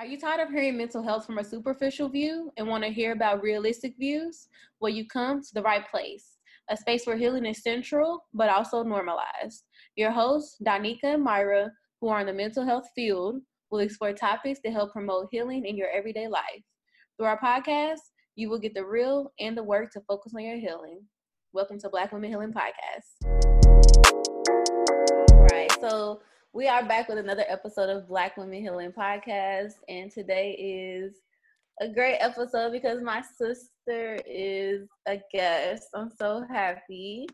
Are 0.00 0.06
you 0.06 0.18
tired 0.18 0.40
of 0.40 0.48
hearing 0.48 0.78
mental 0.78 1.02
health 1.02 1.26
from 1.26 1.36
a 1.36 1.44
superficial 1.44 2.08
view 2.08 2.50
and 2.56 2.66
want 2.66 2.82
to 2.84 2.88
hear 2.88 3.12
about 3.12 3.42
realistic 3.42 3.98
views? 3.98 4.48
Well, 4.80 4.88
you 4.88 5.06
come 5.06 5.42
to 5.42 5.48
the 5.52 5.60
right 5.60 5.86
place, 5.90 6.38
a 6.70 6.76
space 6.78 7.06
where 7.06 7.18
healing 7.18 7.44
is 7.44 7.62
central 7.62 8.24
but 8.32 8.48
also 8.48 8.82
normalized. 8.82 9.64
Your 9.96 10.10
hosts, 10.10 10.56
Donika 10.66 11.04
and 11.04 11.22
Myra, 11.22 11.70
who 12.00 12.08
are 12.08 12.20
in 12.20 12.26
the 12.26 12.32
mental 12.32 12.64
health 12.64 12.88
field, 12.94 13.42
will 13.70 13.80
explore 13.80 14.14
topics 14.14 14.60
to 14.60 14.70
help 14.70 14.90
promote 14.90 15.28
healing 15.30 15.66
in 15.66 15.76
your 15.76 15.90
everyday 15.90 16.28
life. 16.28 16.64
Through 17.18 17.26
our 17.26 17.38
podcast, 17.38 18.00
you 18.36 18.48
will 18.48 18.58
get 18.58 18.72
the 18.72 18.86
real 18.86 19.30
and 19.38 19.54
the 19.54 19.62
work 19.62 19.90
to 19.92 20.00
focus 20.08 20.32
on 20.34 20.42
your 20.42 20.56
healing. 20.56 21.02
Welcome 21.52 21.78
to 21.78 21.90
Black 21.90 22.10
Women 22.10 22.30
Healing 22.30 22.54
Podcast. 22.54 23.26
All 25.30 25.46
right, 25.52 25.70
so 25.78 26.22
we 26.52 26.66
are 26.66 26.84
back 26.84 27.08
with 27.08 27.18
another 27.18 27.44
episode 27.46 27.88
of 27.88 28.08
Black 28.08 28.36
Women 28.36 28.60
Healing 28.60 28.92
Podcast, 28.92 29.74
and 29.88 30.10
today 30.10 30.52
is 30.52 31.14
a 31.80 31.88
great 31.88 32.18
episode 32.18 32.72
because 32.72 33.00
my 33.02 33.22
sister 33.22 34.18
is 34.26 34.88
a 35.06 35.20
guest. 35.32 35.88
I'm 35.94 36.10
so 36.10 36.44
happy. 36.50 37.28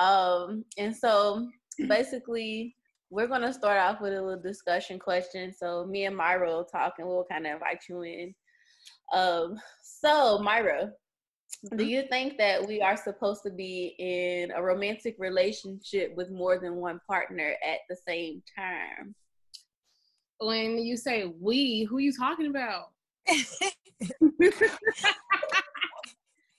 Um, 0.00 0.64
and 0.78 0.94
so 0.94 1.48
basically, 1.88 2.74
we're 3.08 3.28
gonna 3.28 3.52
start 3.52 3.78
off 3.78 4.00
with 4.00 4.14
a 4.14 4.20
little 4.20 4.42
discussion 4.42 4.98
question. 4.98 5.54
So 5.56 5.86
me 5.86 6.06
and 6.06 6.16
Myra 6.16 6.48
will 6.48 6.64
talk, 6.64 6.94
and 6.98 7.06
we'll 7.06 7.26
kind 7.30 7.46
of 7.46 7.52
invite 7.52 7.84
you 7.88 8.02
in. 8.02 8.34
Um, 9.14 9.60
so 9.80 10.40
Myra, 10.40 10.90
do 11.68 11.76
mm-hmm. 11.76 11.88
you 11.88 12.02
think 12.08 12.38
that 12.38 12.66
we 12.66 12.80
are 12.80 12.96
supposed 12.96 13.42
to 13.42 13.50
be 13.50 13.94
in 13.98 14.50
a 14.52 14.62
romantic 14.62 15.16
relationship 15.18 16.14
with 16.16 16.30
more 16.30 16.58
than 16.58 16.76
one 16.76 17.00
partner 17.06 17.54
at 17.62 17.80
the 17.88 17.96
same 17.96 18.42
time? 18.56 19.14
When 20.38 20.78
you 20.78 20.96
say 20.96 21.30
we, 21.38 21.84
who 21.84 21.98
are 21.98 22.00
you 22.00 22.12
talking 22.12 22.46
about? 22.46 22.86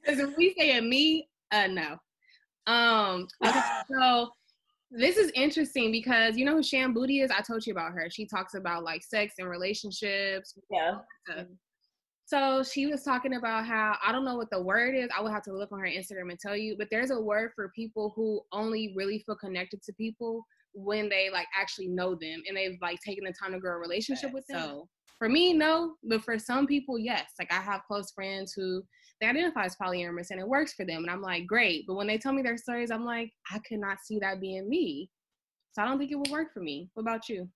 Because 0.01 0.19
if 0.19 0.37
we 0.37 0.53
say 0.57 0.79
me, 0.81 1.29
uh, 1.51 1.67
no. 1.67 1.97
Um, 2.67 3.27
okay, 3.45 3.61
so 3.91 4.29
this 4.91 5.17
is 5.17 5.31
interesting 5.35 5.91
because 5.91 6.37
you 6.37 6.45
know 6.45 6.55
who 6.55 6.63
Shan 6.63 6.93
Boody 6.93 7.23
is? 7.23 7.31
I 7.31 7.41
told 7.41 7.65
you 7.65 7.73
about 7.73 7.93
her. 7.93 8.09
She 8.09 8.25
talks 8.25 8.53
about 8.53 8.83
like 8.83 9.03
sex 9.03 9.35
and 9.39 9.49
relationships. 9.49 10.55
Yeah. 10.69 10.99
So 12.31 12.63
she 12.63 12.85
was 12.85 13.03
talking 13.03 13.35
about 13.35 13.65
how 13.65 13.97
I 14.01 14.13
don't 14.13 14.23
know 14.23 14.37
what 14.37 14.49
the 14.51 14.61
word 14.61 14.95
is. 14.95 15.09
I 15.13 15.21
would 15.21 15.33
have 15.33 15.43
to 15.43 15.53
look 15.53 15.73
on 15.73 15.81
her 15.81 15.85
Instagram 15.85 16.29
and 16.29 16.39
tell 16.39 16.55
you, 16.55 16.77
but 16.77 16.87
there's 16.89 17.11
a 17.11 17.19
word 17.19 17.51
for 17.53 17.73
people 17.75 18.13
who 18.15 18.39
only 18.53 18.93
really 18.95 19.19
feel 19.25 19.35
connected 19.35 19.83
to 19.83 19.93
people 19.95 20.45
when 20.73 21.09
they 21.09 21.29
like 21.29 21.47
actually 21.53 21.89
know 21.89 22.15
them 22.15 22.41
and 22.47 22.55
they've 22.55 22.77
like 22.81 22.99
taken 23.05 23.25
the 23.25 23.33
time 23.33 23.51
to 23.51 23.59
grow 23.59 23.75
a 23.75 23.79
relationship 23.79 24.31
with 24.31 24.47
them. 24.47 24.61
So 24.61 24.87
for 25.19 25.27
me, 25.27 25.51
no, 25.51 25.95
but 26.05 26.23
for 26.23 26.39
some 26.39 26.67
people, 26.67 26.97
yes. 26.97 27.31
Like 27.37 27.51
I 27.51 27.59
have 27.59 27.81
close 27.85 28.11
friends 28.11 28.53
who 28.53 28.81
they 29.19 29.27
identify 29.27 29.65
as 29.65 29.75
polyamorous 29.75 30.31
and 30.31 30.39
it 30.39 30.47
works 30.47 30.71
for 30.71 30.85
them, 30.85 31.03
and 31.03 31.09
I'm 31.09 31.21
like, 31.21 31.45
great. 31.45 31.83
But 31.85 31.95
when 31.95 32.07
they 32.07 32.17
tell 32.17 32.31
me 32.31 32.43
their 32.43 32.55
stories, 32.55 32.91
I'm 32.91 33.03
like, 33.03 33.33
I 33.51 33.59
could 33.67 33.79
not 33.79 33.97
see 34.05 34.19
that 34.19 34.39
being 34.39 34.69
me. 34.69 35.09
So 35.73 35.81
I 35.81 35.85
don't 35.85 35.99
think 35.99 36.11
it 36.11 36.15
would 36.15 36.31
work 36.31 36.53
for 36.53 36.61
me. 36.61 36.89
What 36.93 37.01
about 37.01 37.27
you? 37.27 37.49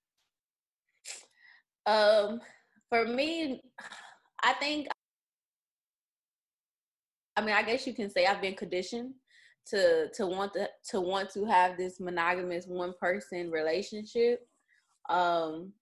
Um, 1.85 2.41
for 2.89 3.05
me, 3.05 3.61
I 4.45 4.53
think 4.53 4.87
I 7.35 7.41
mean, 7.41 7.55
I 7.55 7.63
guess 7.63 7.85
you 7.85 7.93
can 7.93 8.09
say 8.09 8.25
I've 8.25 8.41
been 8.41 8.55
conditioned 8.55 9.13
to 9.67 10.09
to 10.13 10.27
want 10.27 10.53
to 10.53 10.69
to 10.91 11.01
want 11.01 11.31
to 11.31 11.45
have 11.45 11.77
this 11.77 11.99
monogamous 11.99 12.65
one 12.67 12.93
person 12.99 13.51
relationship. 13.51 14.47
Um 15.09 15.73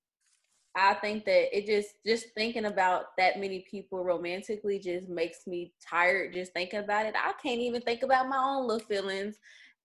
I 0.76 0.96
think 0.96 1.26
that 1.26 1.58
it 1.58 1.68
just 1.68 1.96
just 2.06 2.28
thinking 2.36 2.66
about 2.66 3.18
that 3.18 3.40
many 3.40 3.66
people 3.70 4.04
romantically 4.04 4.80
just 4.80 5.10
makes 5.10 5.48
me 5.48 5.74
tired 5.88 6.34
just 6.34 6.54
thinking 6.54 6.80
about 6.82 7.08
it. 7.08 7.16
I 7.18 7.34
can't 7.44 7.62
even 7.62 7.82
think 7.82 8.04
about 8.04 8.30
my 8.30 8.38
own 8.38 8.68
little 8.68 8.88
feelings. 8.88 9.38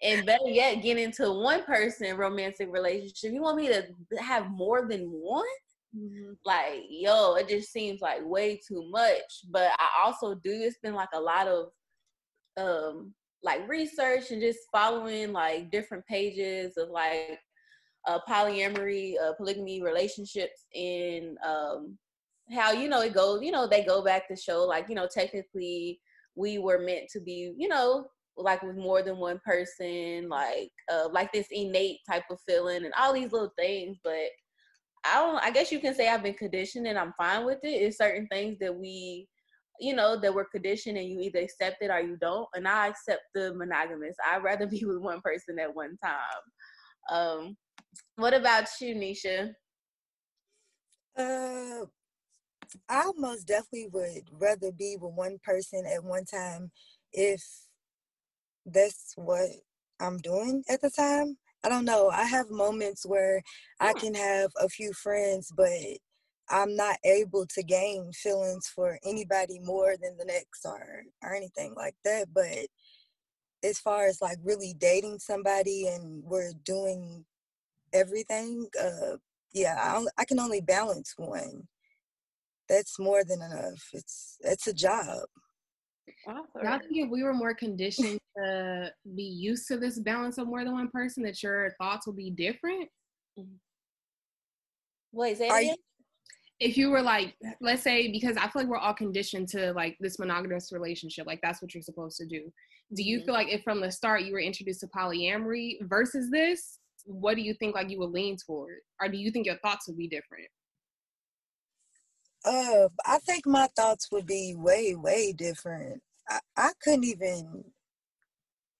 And 0.03 0.27
better 0.27 0.49
yet, 0.49 0.83
get 0.83 0.99
into 0.99 1.33
one 1.33 1.65
person 1.65 2.17
romantic 2.17 2.69
relationship. 2.73 3.33
You 3.33 3.43
want 3.43 3.59
me 3.59 3.69
to 3.69 3.85
have 4.23 4.51
more 4.51 4.87
than 4.89 5.07
one? 5.11 5.47
Mm-hmm. 5.99 6.33
Like, 6.45 6.85
yo, 6.89 7.35
it 7.35 7.49
just 7.49 7.73
seems 7.73 8.01
like 8.01 8.25
way 8.25 8.61
too 8.67 8.89
much. 8.91 9.45
But 9.51 9.71
I 9.79 10.05
also 10.05 10.35
do 10.35 10.71
spend 10.71 10.95
like 10.95 11.09
a 11.15 11.21
lot 11.21 11.49
of 11.49 11.67
um 12.57 13.15
like 13.43 13.69
research 13.69 14.31
and 14.31 14.43
just 14.43 14.59
following 14.73 15.33
like 15.33 15.71
different 15.71 16.05
pages 16.07 16.77
of 16.77 16.91
like 16.91 17.39
uh, 18.07 18.19
polyamory, 18.29 19.15
uh, 19.23 19.33
polygamy 19.35 19.83
relationships, 19.83 20.67
and 20.75 21.37
um, 21.47 21.99
how 22.53 22.73
you 22.73 22.89
know 22.89 23.03
it 23.03 23.15
goes. 23.15 23.43
You 23.43 23.53
know, 23.53 23.67
they 23.67 23.85
go 23.85 24.03
back 24.03 24.29
to 24.29 24.37
show 24.37 24.65
like 24.65 24.89
you 24.89 24.95
know 24.95 25.09
technically 25.13 26.01
we 26.35 26.59
were 26.59 26.79
meant 26.79 27.09
to 27.11 27.21
be 27.21 27.53
you 27.57 27.69
know 27.69 28.07
like 28.37 28.63
with 28.63 28.77
more 28.77 29.03
than 29.03 29.19
one 29.19 29.41
person, 29.45 30.29
like 30.29 30.71
uh, 30.91 31.09
like 31.13 31.33
this 31.33 31.49
innate 31.51 31.99
type 32.09 32.25
of 32.31 32.41
feeling 32.47 32.85
and 32.85 32.95
all 32.99 33.13
these 33.13 33.33
little 33.33 33.53
things, 33.59 33.99
but 34.03 34.29
I 35.05 35.15
don't. 35.15 35.43
I 35.43 35.51
guess 35.51 35.73
you 35.73 35.81
can 35.81 35.95
say 35.95 36.09
I've 36.09 36.23
been 36.23 36.35
conditioned, 36.35 36.87
and 36.87 36.99
I'm 36.99 37.13
fine 37.17 37.45
with 37.45 37.59
it. 37.63 37.69
It's 37.69 37.99
certain 37.99 38.27
things 38.29 38.59
that 38.61 38.75
we, 38.75 39.27
you 39.81 39.95
know, 39.95 40.19
that 40.21 40.35
we're 40.35 40.45
conditioned, 40.45 40.99
and 40.99 41.09
you 41.09 41.21
either 41.21 41.41
accept 41.41 41.77
it 41.81 41.91
or 41.91 42.01
you 42.01 42.17
don't. 42.21 42.49
And 42.55 42.67
I 42.67 42.89
accept 42.89 43.23
the 43.35 43.55
monogamous. 43.55 44.17
I'd 44.31 44.43
rather 44.43 44.67
be 44.71 44.85
with 44.85 44.99
one 44.99 45.21
person 45.21 45.59
at 45.59 45.75
one 45.75 45.97
time. 46.03 46.21
Um, 47.11 47.57
what 48.17 48.35
about 48.35 48.67
you, 48.81 48.95
Nisha? 48.95 49.53
Uh, 51.17 51.87
I 52.89 53.11
most 53.17 53.45
definitely 53.47 53.89
would 53.93 54.29
rather 54.33 54.73
be 54.73 54.97
with 55.01 55.15
one 55.15 55.39
person 55.43 55.85
at 55.93 56.05
one 56.05 56.25
time 56.25 56.71
if 57.13 57.43
that's 58.67 59.15
what 59.17 59.49
I'm 60.01 60.19
doing 60.19 60.63
at 60.69 60.81
the 60.81 60.91
time. 60.91 61.39
I 61.65 61.69
don't 61.69 61.85
know. 61.85 62.09
I 62.11 62.25
have 62.25 62.51
moments 62.51 63.05
where 63.05 63.43
I 63.81 63.95
can 63.95 64.15
have 64.15 64.51
a 64.61 64.69
few 64.69 64.93
friends, 64.93 65.53
but 65.57 65.71
I'm 66.51 66.77
not 66.77 66.97
able 67.05 67.47
to 67.47 67.63
gain 67.63 68.13
feelings 68.13 68.69
for 68.75 68.99
anybody 69.05 69.59
more 69.61 69.95
than 70.01 70.17
the 70.17 70.25
next 70.25 70.65
or 70.65 71.05
or 71.23 71.35
anything 71.35 71.75
like 71.77 71.97
that. 72.05 72.29
But 72.33 72.69
as 73.63 73.79
far 73.79 74.07
as 74.07 74.23
like 74.23 74.39
really 74.43 74.75
dating 74.79 75.19
somebody 75.19 75.89
and 75.89 76.23
we're 76.25 76.53
doing 76.65 77.25
everything, 77.93 78.69
uh, 78.81 79.17
yeah, 79.53 79.77
I, 79.81 80.05
I 80.17 80.25
can 80.25 80.39
only 80.41 80.61
balance 80.61 81.15
one. 81.17 81.69
That's 82.69 82.99
more 82.99 83.25
than 83.25 83.43
enough. 83.43 83.89
It's 83.93 84.37
it's 84.41 84.67
a 84.67 84.75
job. 84.75 85.21
Awesome. 86.27 86.67
I 86.67 86.79
think 86.79 86.97
if 86.97 87.11
we 87.11 87.23
were 87.23 87.35
more 87.35 87.55
conditioned 87.55 88.19
to 88.37 88.93
be 89.17 89.23
used 89.23 89.67
to 89.69 89.79
this 89.79 89.99
balance 89.99 90.39
of 90.39 90.47
more 90.47 90.65
than 90.65 90.73
one 90.73 90.89
person, 90.89 91.23
that 91.25 91.43
your 91.43 91.75
thoughts 91.81 92.07
will 92.07 92.15
be 92.15 92.31
different. 92.31 92.89
Mm-hmm. 93.39 93.55
Wait, 95.13 95.39
you, 95.39 95.75
if 96.61 96.77
you 96.77 96.91
were 96.91 97.03
like, 97.03 97.35
let's 97.61 97.83
say, 97.83 98.11
because 98.13 98.37
I 98.37 98.43
feel 98.43 98.63
like 98.63 98.69
we're 98.69 98.77
all 98.77 98.95
conditioned 98.95 99.49
to 99.49 99.73
like 99.73 99.97
this 100.01 100.19
monogamous 100.19 100.71
relationship, 100.73 101.27
like 101.27 101.41
that's 101.43 101.63
what 101.63 101.75
you're 101.75 101.83
supposed 101.83 102.19
to 102.19 102.27
do. 102.27 102.53
Do 102.95 103.03
you 103.03 103.19
mm-hmm. 103.19 103.27
feel 103.27 103.35
like 103.35 103.49
if 103.49 103.63
from 103.63 103.81
the 103.81 103.91
start 103.91 104.23
you 104.23 104.33
were 104.33 104.41
introduced 104.41 104.81
to 104.81 104.89
polyamory 104.89 105.77
versus 105.83 106.31
this, 106.31 106.79
what 107.05 107.37
do 107.37 107.43
you 107.43 107.55
think 107.55 107.75
like 107.75 107.91
you 107.91 107.99
would 108.01 108.11
lean 108.11 108.37
toward, 108.37 108.79
or 109.01 109.09
do 109.09 109.17
you 109.17 109.31
think 109.31 109.47
your 109.47 109.59
thoughts 109.59 109.89
would 109.89 109.97
be 109.97 110.09
different? 110.09 110.49
Uh, 112.45 112.89
I 113.05 113.19
think 113.19 113.47
my 113.47 113.69
thoughts 113.77 114.11
would 114.11 114.27
be 114.27 114.55
way, 114.57 114.95
way 114.95 115.33
different. 115.33 116.03
I, 116.29 116.41
I 116.57 116.71
couldn't 116.83 117.05
even, 117.05 117.65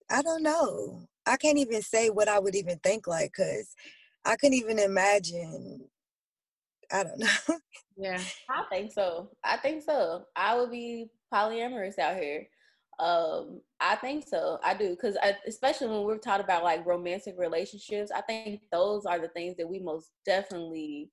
I 0.09 0.21
don't 0.21 0.43
know. 0.43 1.07
I 1.25 1.37
can't 1.37 1.57
even 1.57 1.81
say 1.81 2.09
what 2.09 2.27
I 2.27 2.39
would 2.39 2.55
even 2.55 2.79
think 2.79 3.07
like, 3.07 3.33
cause 3.33 3.75
I 4.25 4.35
couldn't 4.35 4.57
even 4.57 4.79
imagine. 4.79 5.87
I 6.91 7.03
don't 7.03 7.19
know. 7.19 7.57
yeah, 7.97 8.21
I 8.49 8.63
think 8.71 8.91
so. 8.91 9.29
I 9.43 9.57
think 9.57 9.83
so. 9.83 10.25
I 10.35 10.55
would 10.55 10.71
be 10.71 11.09
polyamorous 11.33 11.99
out 11.99 12.17
here. 12.17 12.47
Um, 12.99 13.61
I 13.79 13.95
think 13.95 14.27
so. 14.27 14.59
I 14.63 14.73
do 14.73 14.89
because 14.89 15.17
especially 15.47 15.87
when 15.87 16.03
we're 16.03 16.17
taught 16.17 16.41
about 16.41 16.63
like 16.63 16.85
romantic 16.85 17.35
relationships, 17.37 18.11
I 18.13 18.21
think 18.21 18.61
those 18.71 19.05
are 19.05 19.19
the 19.19 19.29
things 19.29 19.55
that 19.57 19.69
we 19.69 19.79
most 19.79 20.11
definitely 20.25 21.11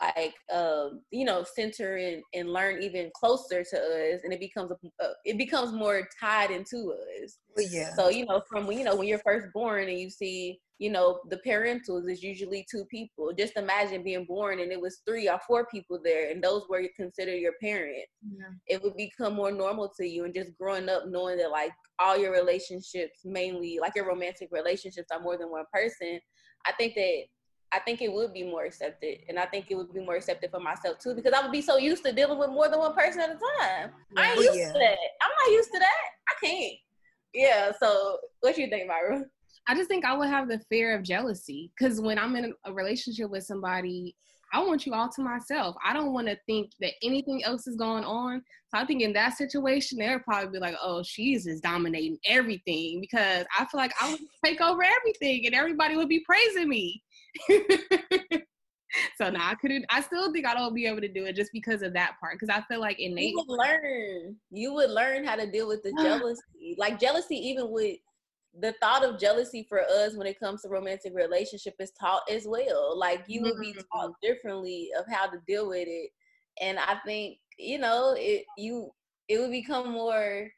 like 0.00 0.34
um, 0.52 1.00
you 1.10 1.24
know 1.24 1.44
center 1.54 1.96
and, 1.96 2.22
and 2.32 2.52
learn 2.52 2.82
even 2.82 3.10
closer 3.18 3.62
to 3.62 3.76
us 3.76 4.20
and 4.24 4.32
it 4.32 4.40
becomes 4.40 4.72
a, 5.00 5.06
it 5.24 5.38
becomes 5.38 5.72
more 5.72 6.08
tied 6.20 6.50
into 6.50 6.94
us. 7.22 7.38
Yeah. 7.70 7.94
So 7.94 8.08
you 8.08 8.26
know 8.26 8.42
from 8.48 8.66
when 8.66 8.78
you 8.78 8.84
know 8.84 8.96
when 8.96 9.08
you're 9.08 9.18
first 9.20 9.48
born 9.52 9.88
and 9.88 9.98
you 9.98 10.10
see 10.10 10.58
you 10.78 10.90
know 10.90 11.20
the 11.30 11.40
parentals 11.46 12.08
is 12.10 12.22
usually 12.22 12.66
two 12.70 12.84
people. 12.90 13.32
Just 13.36 13.56
imagine 13.56 14.02
being 14.02 14.24
born 14.24 14.60
and 14.60 14.72
it 14.72 14.80
was 14.80 15.00
three 15.06 15.28
or 15.28 15.38
four 15.46 15.66
people 15.66 16.00
there 16.02 16.30
and 16.30 16.42
those 16.42 16.62
were 16.68 16.82
considered 16.96 17.36
your 17.36 17.54
parents. 17.60 18.08
Yeah. 18.22 18.46
it 18.66 18.82
would 18.82 18.96
become 18.96 19.34
more 19.34 19.52
normal 19.52 19.92
to 19.96 20.06
you 20.06 20.24
and 20.24 20.34
just 20.34 20.56
growing 20.58 20.88
up 20.88 21.04
knowing 21.06 21.38
that 21.38 21.50
like 21.50 21.72
all 22.00 22.18
your 22.18 22.32
relationships 22.32 23.20
mainly 23.24 23.78
like 23.80 23.94
your 23.94 24.08
romantic 24.08 24.48
relationships 24.50 25.08
are 25.12 25.20
more 25.20 25.36
than 25.36 25.50
one 25.50 25.64
person 25.72 26.18
i 26.66 26.72
think 26.72 26.94
that 26.94 27.22
I 27.74 27.80
think 27.80 28.02
it 28.02 28.12
would 28.12 28.32
be 28.32 28.44
more 28.44 28.64
accepted, 28.64 29.18
and 29.28 29.38
I 29.38 29.46
think 29.46 29.70
it 29.70 29.74
would 29.74 29.92
be 29.92 30.00
more 30.00 30.14
accepted 30.14 30.50
for 30.50 30.60
myself 30.60 30.98
too, 30.98 31.14
because 31.14 31.32
I 31.32 31.42
would 31.42 31.52
be 31.52 31.60
so 31.60 31.76
used 31.76 32.04
to 32.04 32.12
dealing 32.12 32.38
with 32.38 32.50
more 32.50 32.68
than 32.68 32.78
one 32.78 32.94
person 32.94 33.20
at 33.20 33.30
a 33.30 33.32
time. 33.32 33.90
I 34.16 34.30
ain't 34.30 34.38
used 34.38 34.58
yeah. 34.58 34.72
to 34.72 34.78
that. 34.78 34.98
I'm 35.22 35.30
not 35.40 35.52
used 35.52 35.72
to 35.72 35.78
that. 35.80 36.04
I 36.28 36.46
can't. 36.46 36.74
Yeah. 37.34 37.72
So, 37.80 38.18
what 38.40 38.56
you 38.56 38.68
think, 38.68 38.86
Myra? 38.86 39.24
I 39.66 39.74
just 39.74 39.88
think 39.88 40.04
I 40.04 40.16
would 40.16 40.28
have 40.28 40.48
the 40.48 40.60
fear 40.70 40.94
of 40.94 41.02
jealousy 41.02 41.72
because 41.76 42.00
when 42.00 42.18
I'm 42.18 42.36
in 42.36 42.54
a 42.64 42.72
relationship 42.72 43.30
with 43.30 43.44
somebody, 43.44 44.14
I 44.52 44.62
want 44.62 44.86
you 44.86 44.94
all 44.94 45.08
to 45.08 45.22
myself. 45.22 45.74
I 45.84 45.92
don't 45.92 46.12
want 46.12 46.28
to 46.28 46.38
think 46.46 46.70
that 46.80 46.92
anything 47.02 47.42
else 47.42 47.66
is 47.66 47.74
going 47.74 48.04
on. 48.04 48.40
So 48.68 48.78
I 48.78 48.84
think 48.86 49.02
in 49.02 49.12
that 49.14 49.36
situation, 49.36 49.98
they'll 49.98 50.20
probably 50.20 50.50
be 50.50 50.58
like, 50.60 50.76
oh, 50.80 51.02
she's 51.02 51.44
just 51.44 51.62
dominating 51.62 52.18
everything 52.24 53.00
because 53.00 53.46
I 53.58 53.64
feel 53.64 53.80
like 53.80 53.92
I 54.00 54.12
would 54.12 54.20
take 54.44 54.60
over 54.60 54.84
everything 54.84 55.46
and 55.46 55.56
everybody 55.56 55.96
would 55.96 56.08
be 56.08 56.20
praising 56.20 56.68
me. 56.68 57.02
so 59.16 59.30
now 59.30 59.50
I 59.50 59.54
couldn't. 59.54 59.84
I 59.90 60.00
still 60.00 60.32
think 60.32 60.46
I 60.46 60.54
don't 60.54 60.74
be 60.74 60.86
able 60.86 61.00
to 61.00 61.08
do 61.08 61.24
it 61.24 61.36
just 61.36 61.52
because 61.52 61.82
of 61.82 61.92
that 61.94 62.16
part. 62.20 62.38
Because 62.38 62.54
I 62.54 62.62
feel 62.72 62.80
like 62.80 62.98
innate. 63.00 63.30
You 63.30 63.44
would 63.46 63.58
learn. 63.58 64.36
You 64.50 64.74
would 64.74 64.90
learn 64.90 65.24
how 65.24 65.36
to 65.36 65.50
deal 65.50 65.68
with 65.68 65.82
the 65.82 65.92
jealousy. 66.02 66.76
like 66.78 67.00
jealousy, 67.00 67.36
even 67.36 67.70
with 67.70 67.98
the 68.60 68.72
thought 68.80 69.04
of 69.04 69.18
jealousy 69.18 69.66
for 69.68 69.80
us 69.80 70.14
when 70.14 70.26
it 70.26 70.38
comes 70.38 70.62
to 70.62 70.68
romantic 70.68 71.12
relationship 71.14 71.74
is 71.80 71.92
taught 71.98 72.22
as 72.30 72.46
well. 72.46 72.96
Like 72.98 73.24
you 73.26 73.42
would 73.42 73.58
be 73.60 73.72
mm-hmm. 73.72 73.80
taught 73.92 74.12
differently 74.22 74.90
of 74.98 75.06
how 75.12 75.26
to 75.26 75.38
deal 75.46 75.68
with 75.68 75.88
it. 75.88 76.10
And 76.60 76.78
I 76.78 76.98
think, 77.04 77.38
you 77.58 77.78
know, 77.78 78.14
it 78.16 78.44
you 78.56 78.92
it 79.28 79.40
would 79.40 79.50
become 79.50 79.92
more 79.92 80.48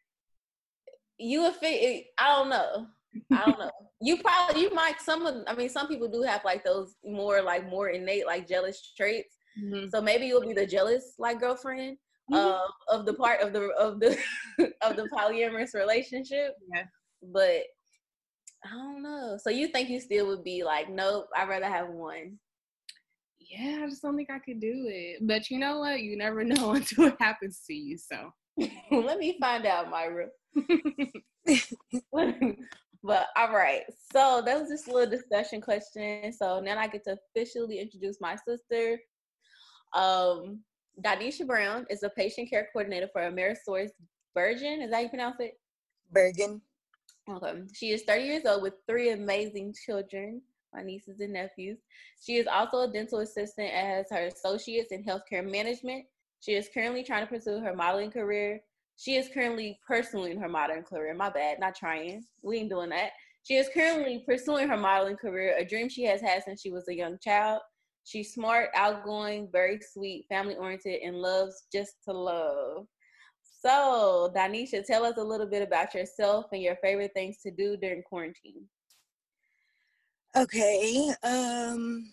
you 1.18 1.42
would 1.42 1.54
fit 1.54 2.06
I 2.18 2.36
don't 2.36 2.50
know. 2.50 2.86
I 3.32 3.44
don't 3.46 3.58
know. 3.58 3.70
You 4.00 4.18
probably 4.18 4.62
you 4.62 4.74
might 4.74 5.00
some 5.00 5.26
of 5.26 5.42
I 5.46 5.54
mean 5.54 5.68
some 5.68 5.88
people 5.88 6.08
do 6.08 6.22
have 6.22 6.44
like 6.44 6.64
those 6.64 6.94
more 7.04 7.42
like 7.42 7.68
more 7.68 7.88
innate 7.88 8.26
like 8.26 8.48
jealous 8.48 8.92
traits. 8.96 9.36
Mm-hmm. 9.62 9.88
So 9.88 10.00
maybe 10.00 10.26
you'll 10.26 10.46
be 10.46 10.52
the 10.52 10.66
jealous 10.66 11.14
like 11.18 11.40
girlfriend 11.40 11.96
mm-hmm. 12.30 12.34
uh, 12.34 12.96
of 12.96 13.06
the 13.06 13.14
part 13.14 13.40
of 13.40 13.52
the 13.52 13.68
of 13.78 14.00
the 14.00 14.18
of 14.82 14.96
the 14.96 15.08
polyamorous 15.12 15.74
relationship. 15.74 16.54
Yeah. 16.74 16.84
But 17.22 17.62
I 18.64 18.70
don't 18.70 19.02
know. 19.02 19.38
So 19.40 19.50
you 19.50 19.68
think 19.68 19.88
you 19.88 20.00
still 20.00 20.26
would 20.28 20.44
be 20.44 20.64
like, 20.64 20.90
nope, 20.90 21.28
I'd 21.36 21.48
rather 21.48 21.66
have 21.66 21.88
one. 21.88 22.38
Yeah, 23.38 23.82
I 23.84 23.88
just 23.88 24.02
don't 24.02 24.16
think 24.16 24.30
I 24.30 24.40
could 24.40 24.60
do 24.60 24.86
it. 24.88 25.18
But 25.26 25.50
you 25.50 25.58
know 25.58 25.80
what? 25.80 26.00
You 26.00 26.16
never 26.16 26.44
know 26.44 26.72
until 26.72 27.06
it 27.06 27.16
happens 27.20 27.62
to 27.66 27.74
you. 27.74 27.96
So 27.98 28.32
let 28.90 29.18
me 29.18 29.36
find 29.40 29.66
out, 29.66 29.90
Myra. 29.90 30.28
But 33.02 33.28
all 33.36 33.52
right. 33.52 33.82
So 34.12 34.42
that 34.44 34.60
was 34.60 34.68
just 34.68 34.88
a 34.88 34.92
little 34.92 35.10
discussion 35.10 35.60
question. 35.60 36.32
So 36.32 36.60
now 36.60 36.78
I 36.78 36.88
get 36.88 37.04
to 37.04 37.16
officially 37.36 37.78
introduce 37.78 38.20
my 38.20 38.36
sister. 38.36 38.98
Um, 39.94 40.60
Danisha 41.02 41.46
Brown 41.46 41.86
is 41.90 42.02
a 42.02 42.10
patient 42.10 42.50
care 42.50 42.68
coordinator 42.72 43.08
for 43.12 43.22
Amerisource 43.22 43.90
Bergen. 44.34 44.82
Is 44.82 44.90
that 44.90 44.96
how 44.96 45.02
you 45.02 45.08
pronounce 45.08 45.36
it? 45.40 45.58
Bergen. 46.10 46.60
Okay. 47.28 47.62
She 47.72 47.90
is 47.90 48.02
30 48.02 48.22
years 48.22 48.46
old 48.46 48.62
with 48.62 48.74
three 48.88 49.10
amazing 49.10 49.74
children, 49.84 50.40
my 50.72 50.82
nieces 50.82 51.20
and 51.20 51.32
nephews. 51.32 51.78
She 52.20 52.36
is 52.36 52.46
also 52.46 52.82
a 52.82 52.92
dental 52.92 53.18
assistant 53.18 53.72
as 53.72 54.06
her 54.10 54.26
associates 54.26 54.92
in 54.92 55.04
healthcare 55.04 55.48
management. 55.48 56.04
She 56.40 56.52
is 56.52 56.68
currently 56.72 57.02
trying 57.02 57.26
to 57.26 57.32
pursue 57.32 57.60
her 57.60 57.74
modeling 57.74 58.10
career. 58.10 58.60
She 58.96 59.16
is 59.16 59.28
currently 59.32 59.78
pursuing 59.86 60.38
her 60.40 60.48
modeling 60.48 60.82
career. 60.82 61.14
My 61.14 61.30
bad, 61.30 61.60
not 61.60 61.74
trying. 61.74 62.24
We 62.42 62.58
ain't 62.58 62.70
doing 62.70 62.90
that. 62.90 63.10
She 63.42 63.54
is 63.54 63.68
currently 63.72 64.24
pursuing 64.26 64.68
her 64.68 64.76
modeling 64.76 65.16
career, 65.16 65.54
a 65.56 65.64
dream 65.64 65.88
she 65.88 66.04
has 66.04 66.20
had 66.20 66.42
since 66.42 66.60
she 66.62 66.72
was 66.72 66.88
a 66.88 66.94
young 66.94 67.18
child. 67.22 67.60
She's 68.04 68.32
smart, 68.32 68.70
outgoing, 68.74 69.48
very 69.52 69.80
sweet, 69.80 70.26
family 70.28 70.56
oriented, 70.56 71.00
and 71.02 71.16
loves 71.16 71.66
just 71.72 71.96
to 72.04 72.12
love. 72.12 72.86
So, 73.60 74.32
Danisha, 74.34 74.84
tell 74.84 75.04
us 75.04 75.16
a 75.16 75.24
little 75.24 75.46
bit 75.46 75.62
about 75.62 75.94
yourself 75.94 76.46
and 76.52 76.62
your 76.62 76.76
favorite 76.76 77.12
things 77.14 77.38
to 77.42 77.50
do 77.50 77.76
during 77.76 78.02
quarantine. 78.02 78.64
Okay. 80.36 81.12
Um 81.22 82.12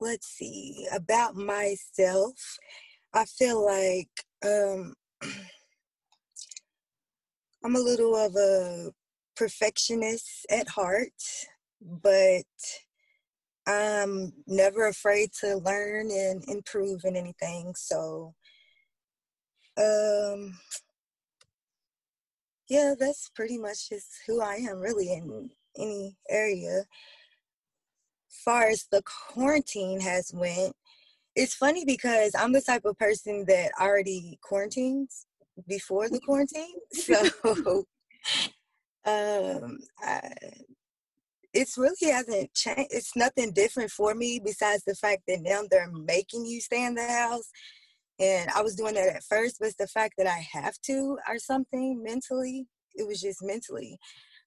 let's 0.00 0.26
see. 0.28 0.86
About 0.92 1.34
myself, 1.34 2.58
I 3.14 3.24
feel 3.24 3.64
like 3.64 4.10
um 4.44 4.94
I'm 7.64 7.76
a 7.76 7.80
little 7.80 8.14
of 8.14 8.36
a 8.36 8.90
perfectionist 9.36 10.44
at 10.50 10.68
heart, 10.68 11.14
but 11.80 12.44
I'm 13.66 14.34
never 14.46 14.86
afraid 14.86 15.30
to 15.40 15.56
learn 15.56 16.10
and 16.10 16.44
improve 16.46 17.00
in 17.04 17.16
anything. 17.16 17.72
So 17.74 18.34
um, 19.78 20.58
yeah, 22.68 22.94
that's 23.00 23.30
pretty 23.34 23.56
much 23.56 23.88
just 23.88 24.08
who 24.26 24.42
I 24.42 24.56
am 24.56 24.80
really 24.80 25.10
in 25.10 25.48
any 25.78 26.18
area. 26.28 26.82
Far 28.44 28.68
as 28.68 28.84
the 28.92 29.02
quarantine 29.02 30.00
has 30.00 30.32
went, 30.34 30.76
it's 31.34 31.54
funny 31.54 31.86
because 31.86 32.32
I'm 32.38 32.52
the 32.52 32.60
type 32.60 32.84
of 32.84 32.98
person 32.98 33.46
that 33.46 33.72
already 33.80 34.38
quarantines 34.42 35.24
before 35.68 36.08
the 36.08 36.20
quarantine. 36.20 36.74
So 36.92 37.84
um 39.06 39.78
I, 40.00 40.32
it's 41.52 41.76
really 41.76 42.10
hasn't 42.10 42.54
changed. 42.54 42.90
It's 42.90 43.14
nothing 43.14 43.52
different 43.52 43.90
for 43.90 44.14
me 44.14 44.40
besides 44.42 44.82
the 44.84 44.94
fact 44.94 45.22
that 45.28 45.42
now 45.42 45.62
they're 45.70 45.90
making 45.92 46.46
you 46.46 46.60
stay 46.60 46.84
in 46.84 46.94
the 46.94 47.06
house 47.06 47.50
and 48.20 48.50
I 48.50 48.62
was 48.62 48.76
doing 48.76 48.94
that 48.94 49.16
at 49.16 49.24
first, 49.24 49.56
but 49.60 49.76
the 49.78 49.88
fact 49.88 50.14
that 50.18 50.26
I 50.26 50.46
have 50.52 50.74
to 50.86 51.18
or 51.28 51.38
something 51.38 52.02
mentally. 52.02 52.66
It 52.94 53.06
was 53.06 53.20
just 53.20 53.42
mentally. 53.42 53.98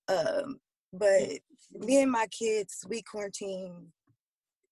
Um, 0.07 0.59
but 0.93 1.39
me 1.73 2.01
and 2.01 2.11
my 2.11 2.27
kids, 2.27 2.85
we 2.87 3.01
quarantine 3.01 3.91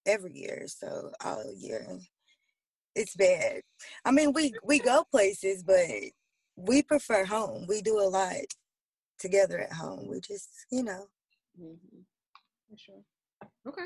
every 0.05 0.33
year, 0.33 0.65
so 0.67 1.11
all 1.23 1.43
year. 1.57 1.85
It's 2.95 3.15
bad. 3.17 3.61
I 4.05 4.11
mean, 4.11 4.31
we 4.31 4.53
we 4.63 4.79
go 4.79 5.03
places, 5.11 5.61
but 5.61 5.89
we 6.55 6.81
prefer 6.81 7.25
home. 7.25 7.65
We 7.67 7.81
do 7.81 7.99
a 7.99 8.07
lot 8.09 8.35
together 9.19 9.59
at 9.59 9.73
home. 9.73 10.07
We 10.09 10.19
just, 10.19 10.49
you 10.71 10.83
know. 10.83 11.07
Mm-hmm. 11.59 11.99
For 12.69 12.77
sure. 12.77 13.01
Okay. 13.67 13.85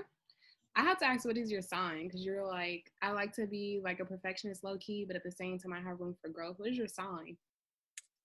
I 0.75 0.81
have 0.83 0.99
to 0.99 1.05
ask, 1.05 1.25
what 1.25 1.37
is 1.37 1.51
your 1.51 1.61
sign? 1.61 2.07
Because 2.07 2.23
you're 2.23 2.45
like, 2.45 2.91
I 3.01 3.11
like 3.11 3.33
to 3.35 3.47
be 3.47 3.81
like 3.83 3.99
a 3.99 4.05
perfectionist, 4.05 4.63
low 4.63 4.77
key, 4.77 5.03
but 5.05 5.15
at 5.15 5.23
the 5.23 5.31
same 5.31 5.57
time, 5.57 5.73
I 5.73 5.81
have 5.81 5.99
room 5.99 6.15
for 6.21 6.29
growth. 6.29 6.55
What 6.57 6.69
is 6.69 6.77
your 6.77 6.87
sign? 6.87 7.37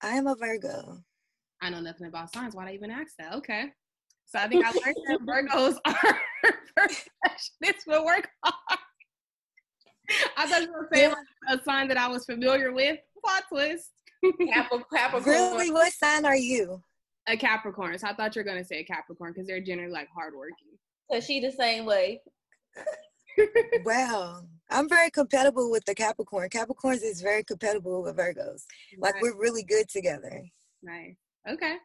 I 0.01 0.09
am 0.09 0.27
a 0.27 0.35
Virgo. 0.35 0.99
I 1.61 1.69
know 1.69 1.81
nothing 1.81 2.07
about 2.07 2.31
signs. 2.31 2.55
Why'd 2.55 2.69
I 2.69 2.73
even 2.73 2.91
ask 2.91 3.13
that? 3.17 3.33
Okay. 3.35 3.71
So 4.25 4.39
I 4.39 4.47
think 4.47 4.65
I 4.65 4.71
learned 4.71 4.95
that 5.07 5.19
Virgos 5.25 5.77
are 5.85 6.19
perfectionists 6.75 7.85
but 7.87 8.05
work 8.05 8.27
hard. 8.43 8.79
I 10.37 10.47
thought 10.47 10.61
you 10.61 10.71
were 10.71 10.87
saying 10.93 11.09
like, 11.09 11.59
a 11.59 11.63
sign 11.63 11.87
that 11.87 11.97
I 11.97 12.07
was 12.07 12.25
familiar 12.25 12.71
with. 12.71 12.99
Plot 13.23 13.43
twist. 13.49 13.91
Capricorn. 14.53 15.23
Really? 15.23 15.71
What 15.71 15.93
sign 15.93 16.25
are 16.25 16.35
you? 16.35 16.81
A 17.27 17.37
Capricorn. 17.37 17.97
So 17.97 18.07
I 18.07 18.13
thought 18.13 18.35
you 18.35 18.41
were 18.41 18.45
going 18.45 18.61
to 18.61 18.65
say 18.65 18.79
a 18.79 18.83
Capricorn 18.83 19.33
because 19.33 19.47
they're 19.47 19.61
generally 19.61 19.91
like 19.91 20.07
hardworking. 20.13 20.77
So 21.11 21.19
she 21.19 21.39
the 21.39 21.51
same 21.51 21.85
way 21.85 22.21
wow. 23.85 24.41
I'm 24.69 24.89
very 24.89 25.09
compatible 25.11 25.69
with 25.69 25.85
the 25.85 25.95
Capricorn. 25.95 26.49
Capricorns 26.49 27.03
is 27.03 27.21
very 27.21 27.43
compatible 27.43 28.03
with 28.03 28.17
Virgos. 28.17 28.63
Like 28.97 29.21
we're 29.21 29.37
really 29.37 29.63
good 29.63 29.87
together. 29.89 30.43
Nice. 30.81 31.15
Okay. 31.47 31.75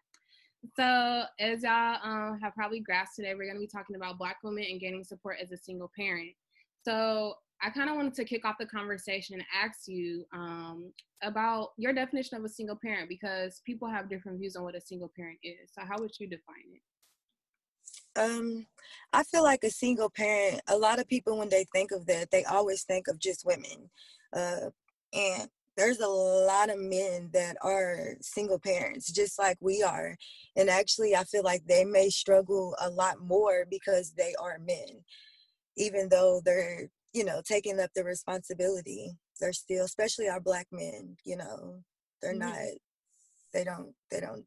So 0.77 1.25
as 1.39 1.63
y'all 1.63 1.99
um, 2.03 2.39
have 2.43 2.55
probably 2.55 2.81
grasped 2.81 3.17
today, 3.17 3.35
we're 3.35 3.45
going 3.45 3.57
to 3.57 3.61
be 3.61 3.67
talking 3.67 3.97
about 3.97 4.19
Black 4.19 4.39
women 4.43 4.65
and 4.71 4.81
getting 4.81 5.05
support 5.05 5.37
as 5.43 5.53
a 5.53 5.57
single 5.57 5.91
parent. 5.97 6.31
So 6.85 7.35
I 7.62 7.71
kind 7.71 7.90
of 7.90 7.97
wanted 7.97 8.14
to 8.14 8.25
kick 8.25 8.45
off 8.45 8.57
the 8.59 8.67
conversation 8.67 9.35
and 9.35 9.45
ask 9.55 9.87
you 9.87 10.25
um, 10.33 10.93
about 11.23 11.71
your 11.76 11.93
definition 11.93 12.38
of 12.38 12.45
a 12.45 12.49
single 12.49 12.76
parent 12.76 13.09
because 13.09 13.61
people 13.67 13.88
have 13.88 14.09
different 14.09 14.38
views 14.38 14.57
on 14.57 14.64
what 14.64 14.75
a 14.75 14.81
single 14.81 15.12
parent 15.14 15.38
is. 15.43 15.71
So 15.73 15.83
how 15.87 15.99
would 15.99 16.12
you 16.19 16.26
define 16.26 16.64
it? 16.75 16.83
Um, 18.17 18.67
I 19.12 19.23
feel 19.23 19.43
like 19.43 19.62
a 19.62 19.71
single 19.71 20.11
parent, 20.11 20.61
a 20.69 20.76
lot 20.76 20.99
of 20.99 21.09
people, 21.09 21.38
when 21.38 21.49
they 21.49 21.64
think 21.73 21.93
of 21.93 22.07
that, 22.07 22.31
they 22.31 22.45
always 22.45 22.83
think 22.83 23.09
of 23.09 23.19
just 23.19 23.45
women. 23.45 23.90
Uh, 24.35 24.71
and 25.12 25.49
there's 25.76 26.00
a 26.00 26.09
lot 26.09 26.71
of 26.71 26.79
men 26.79 27.31
that 27.33 27.57
are 27.62 28.17
single 28.21 28.59
parents, 28.59 29.12
just 29.12 29.38
like 29.38 29.57
we 29.61 29.83
are. 29.83 30.17
And 30.57 30.69
actually, 30.69 31.14
I 31.14 31.25
feel 31.25 31.43
like 31.43 31.62
they 31.67 31.85
may 31.85 32.11
struggle 32.11 32.75
a 32.81 32.90
lot 32.90 33.21
more 33.21 33.64
because 33.71 34.12
they 34.12 34.35
are 34.40 34.59
men, 34.59 35.05
even 35.76 36.09
though 36.09 36.40
they're, 36.45 36.90
you 37.12 37.25
know, 37.25 37.40
taking 37.45 37.81
up 37.81 37.90
the 37.95 38.05
responsibility. 38.05 39.12
They're 39.40 39.52
still, 39.52 39.85
especially 39.85 40.29
our 40.29 40.40
black 40.40 40.67
men, 40.71 41.17
you 41.25 41.37
know, 41.37 41.81
they're 42.23 42.33
mm-hmm. 42.33 42.49
not, 42.49 42.59
they 43.52 43.64
don't, 43.64 43.93
they 44.11 44.21
don't 44.21 44.45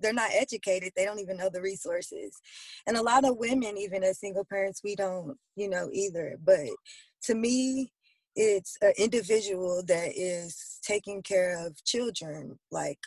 they're 0.00 0.12
not 0.12 0.30
educated 0.32 0.92
they 0.94 1.04
don't 1.04 1.20
even 1.20 1.36
know 1.36 1.48
the 1.48 1.60
resources 1.60 2.38
and 2.86 2.96
a 2.96 3.02
lot 3.02 3.24
of 3.24 3.38
women 3.38 3.78
even 3.78 4.02
as 4.04 4.18
single 4.18 4.44
parents 4.44 4.82
we 4.84 4.94
don't 4.94 5.36
you 5.56 5.68
know 5.68 5.88
either 5.92 6.36
but 6.44 6.68
to 7.22 7.34
me 7.34 7.90
it's 8.36 8.76
an 8.82 8.92
individual 8.98 9.82
that 9.86 10.10
is 10.14 10.78
taking 10.82 11.22
care 11.22 11.64
of 11.64 11.82
children 11.84 12.58
like 12.70 12.98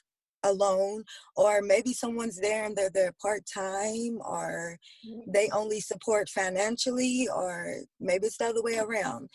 alone 0.43 1.03
or 1.35 1.61
maybe 1.61 1.93
someone's 1.93 2.39
there 2.39 2.65
and 2.65 2.75
they're 2.75 2.89
there 2.89 3.13
part-time 3.21 4.19
or 4.25 4.77
mm-hmm. 5.07 5.31
they 5.31 5.49
only 5.49 5.79
support 5.79 6.29
financially 6.29 7.27
or 7.33 7.77
maybe 7.99 8.27
it's 8.27 8.37
the 8.37 8.45
other 8.45 8.63
way 8.63 8.77
around 8.77 9.29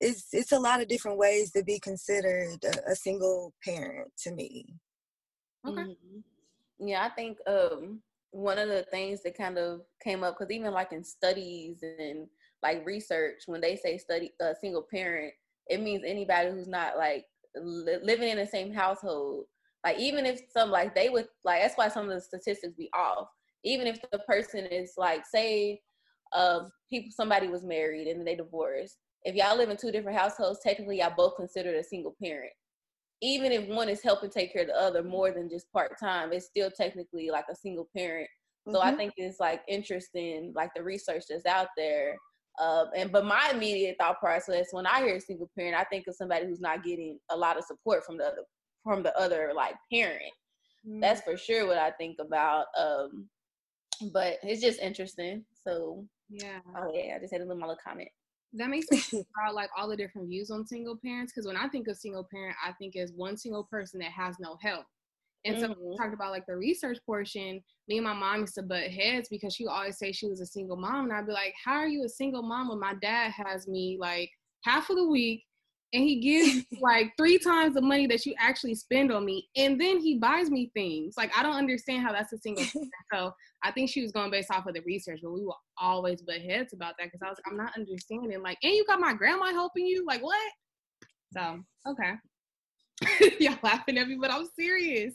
it's 0.00 0.28
it's 0.32 0.52
a 0.52 0.58
lot 0.58 0.80
of 0.80 0.88
different 0.88 1.18
ways 1.18 1.50
to 1.52 1.62
be 1.64 1.78
considered 1.80 2.58
a, 2.64 2.92
a 2.92 2.94
single 2.94 3.52
parent 3.64 4.10
to 4.16 4.32
me 4.32 4.66
okay 5.66 5.82
mm-hmm. 5.82 6.88
yeah 6.88 7.04
i 7.04 7.08
think 7.10 7.38
um 7.46 8.00
one 8.30 8.58
of 8.58 8.68
the 8.68 8.82
things 8.90 9.22
that 9.22 9.38
kind 9.38 9.58
of 9.58 9.82
came 10.02 10.24
up 10.24 10.36
because 10.36 10.50
even 10.50 10.72
like 10.72 10.92
in 10.92 11.04
studies 11.04 11.78
and 11.82 12.26
like 12.62 12.84
research 12.84 13.42
when 13.46 13.60
they 13.60 13.76
say 13.76 13.96
study 13.96 14.32
a 14.40 14.46
uh, 14.46 14.54
single 14.60 14.86
parent 14.90 15.32
it 15.68 15.80
means 15.80 16.02
anybody 16.04 16.50
who's 16.50 16.66
not 16.66 16.96
like 16.96 17.24
li- 17.56 17.98
living 18.02 18.28
in 18.28 18.36
the 18.36 18.46
same 18.46 18.72
household 18.72 19.44
like 19.84 19.98
even 19.98 20.24
if 20.24 20.40
some 20.50 20.70
like 20.70 20.94
they 20.94 21.08
would 21.08 21.26
like 21.44 21.62
that's 21.62 21.76
why 21.76 21.88
some 21.88 22.08
of 22.08 22.14
the 22.14 22.20
statistics 22.20 22.74
be 22.76 22.88
off. 22.94 23.28
Even 23.64 23.86
if 23.86 24.00
the 24.10 24.18
person 24.20 24.66
is 24.66 24.94
like 24.96 25.24
say 25.26 25.80
uh 26.32 26.60
people 26.90 27.10
somebody 27.14 27.48
was 27.48 27.62
married 27.62 28.08
and 28.08 28.26
they 28.26 28.34
divorced. 28.34 28.96
If 29.24 29.34
y'all 29.34 29.56
live 29.56 29.70
in 29.70 29.76
two 29.76 29.92
different 29.92 30.18
households 30.18 30.60
technically 30.62 30.98
y'all 30.98 31.12
both 31.16 31.36
considered 31.36 31.76
a 31.76 31.84
single 31.84 32.16
parent. 32.22 32.52
Even 33.22 33.52
if 33.52 33.68
one 33.68 33.88
is 33.88 34.02
helping 34.02 34.30
take 34.30 34.52
care 34.52 34.62
of 34.62 34.68
the 34.68 34.76
other 34.76 35.02
more 35.02 35.30
than 35.30 35.48
just 35.48 35.70
part-time 35.72 36.32
it's 36.32 36.46
still 36.46 36.70
technically 36.70 37.30
like 37.30 37.46
a 37.50 37.54
single 37.54 37.88
parent. 37.94 38.28
So 38.66 38.78
mm-hmm. 38.78 38.88
i 38.88 38.94
think 38.94 39.12
it's 39.18 39.40
like 39.40 39.60
interesting 39.68 40.52
like 40.56 40.70
the 40.74 40.82
research 40.82 41.24
that's 41.28 41.46
out 41.46 41.68
there 41.76 42.16
uh, 42.60 42.84
and 42.96 43.10
but 43.10 43.24
my 43.24 43.50
immediate 43.52 43.96
thought 43.98 44.20
process 44.20 44.68
when 44.70 44.86
I 44.86 45.00
hear 45.00 45.18
single 45.18 45.50
parent, 45.58 45.74
I 45.74 45.82
think 45.82 46.06
of 46.06 46.14
somebody 46.14 46.46
who's 46.46 46.60
not 46.60 46.84
getting 46.84 47.18
a 47.30 47.36
lot 47.36 47.58
of 47.58 47.64
support 47.64 48.04
from 48.04 48.16
the 48.16 48.26
other 48.26 48.44
from 48.84 49.02
the 49.02 49.16
other 49.18 49.52
like 49.56 49.74
parent. 49.92 50.22
Mm-hmm. 50.86 51.00
That's 51.00 51.22
for 51.22 51.36
sure 51.36 51.66
what 51.66 51.78
I 51.78 51.90
think 51.90 52.18
about. 52.20 52.66
Um, 52.78 53.28
but 54.12 54.36
it's 54.42 54.62
just 54.62 54.80
interesting. 54.80 55.44
So 55.64 56.04
yeah. 56.28 56.58
Oh 56.76 56.92
yeah, 56.94 57.16
I 57.16 57.18
just 57.18 57.32
had 57.32 57.40
a 57.40 57.44
little, 57.44 57.60
little 57.60 57.76
comment. 57.84 58.08
That 58.52 58.68
makes 58.68 58.86
me 58.90 58.98
think 58.98 59.26
about 59.42 59.54
like 59.54 59.70
all 59.76 59.88
the 59.88 59.96
different 59.96 60.28
views 60.28 60.50
on 60.50 60.66
single 60.66 60.96
parents. 60.96 61.32
Because 61.32 61.46
when 61.46 61.56
I 61.56 61.68
think 61.68 61.88
of 61.88 61.96
single 61.96 62.26
parent, 62.30 62.56
I 62.64 62.72
think 62.72 62.96
as 62.96 63.12
one 63.12 63.36
single 63.36 63.64
person 63.64 63.98
that 64.00 64.12
has 64.12 64.36
no 64.38 64.56
help. 64.62 64.84
And 65.46 65.60
so 65.60 65.68
mm-hmm. 65.68 65.90
we 65.90 65.96
talked 65.98 66.14
about 66.14 66.30
like 66.30 66.46
the 66.46 66.56
research 66.56 66.98
portion. 67.04 67.60
Me 67.88 67.98
and 67.98 68.06
my 68.06 68.14
mom 68.14 68.40
used 68.40 68.54
to 68.54 68.62
butt 68.62 68.90
heads 68.90 69.28
because 69.28 69.54
she 69.54 69.64
would 69.64 69.72
always 69.72 69.98
say 69.98 70.10
she 70.10 70.26
was 70.26 70.40
a 70.40 70.46
single 70.46 70.76
mom. 70.76 71.04
And 71.04 71.12
I'd 71.12 71.26
be 71.26 71.32
like, 71.32 71.54
How 71.62 71.74
are 71.74 71.88
you 71.88 72.04
a 72.04 72.08
single 72.08 72.42
mom 72.42 72.68
when 72.68 72.80
my 72.80 72.94
dad 73.02 73.32
has 73.32 73.68
me 73.68 73.98
like 74.00 74.30
half 74.62 74.88
of 74.88 74.96
the 74.96 75.06
week 75.06 75.44
and 75.92 76.02
he 76.02 76.20
gives 76.20 76.66
like 76.80 77.12
three 77.16 77.38
times 77.38 77.74
the 77.74 77.80
money 77.80 78.06
that 78.06 78.26
you 78.26 78.34
actually 78.38 78.74
spend 78.74 79.12
on 79.12 79.24
me 79.24 79.48
and 79.56 79.80
then 79.80 79.98
he 79.98 80.18
buys 80.18 80.50
me 80.50 80.70
things. 80.74 81.14
Like 81.16 81.32
I 81.36 81.42
don't 81.42 81.56
understand 81.56 82.02
how 82.02 82.12
that's 82.12 82.32
a 82.32 82.38
single 82.38 82.64
thing. 82.72 82.90
So 83.12 83.32
I 83.62 83.70
think 83.70 83.90
she 83.90 84.02
was 84.02 84.12
going 84.12 84.30
based 84.30 84.50
off 84.50 84.66
of 84.66 84.74
the 84.74 84.82
research, 84.82 85.20
but 85.22 85.32
we 85.32 85.44
were 85.44 85.54
always 85.78 86.22
butt 86.22 86.40
heads 86.40 86.72
about 86.72 86.94
that 86.98 87.06
because 87.06 87.20
I 87.24 87.28
was 87.28 87.38
like, 87.38 87.50
I'm 87.50 87.56
not 87.56 87.76
understanding. 87.76 88.42
Like, 88.42 88.58
and 88.62 88.72
you 88.72 88.84
got 88.86 89.00
my 89.00 89.14
grandma 89.14 89.46
helping 89.52 89.86
you? 89.86 90.04
Like 90.06 90.22
what? 90.22 90.52
So 91.32 91.60
okay. 91.86 92.14
Y'all 93.40 93.58
laughing 93.62 93.98
at 93.98 94.08
me, 94.08 94.16
but 94.20 94.30
I'm 94.30 94.46
serious. 94.58 95.14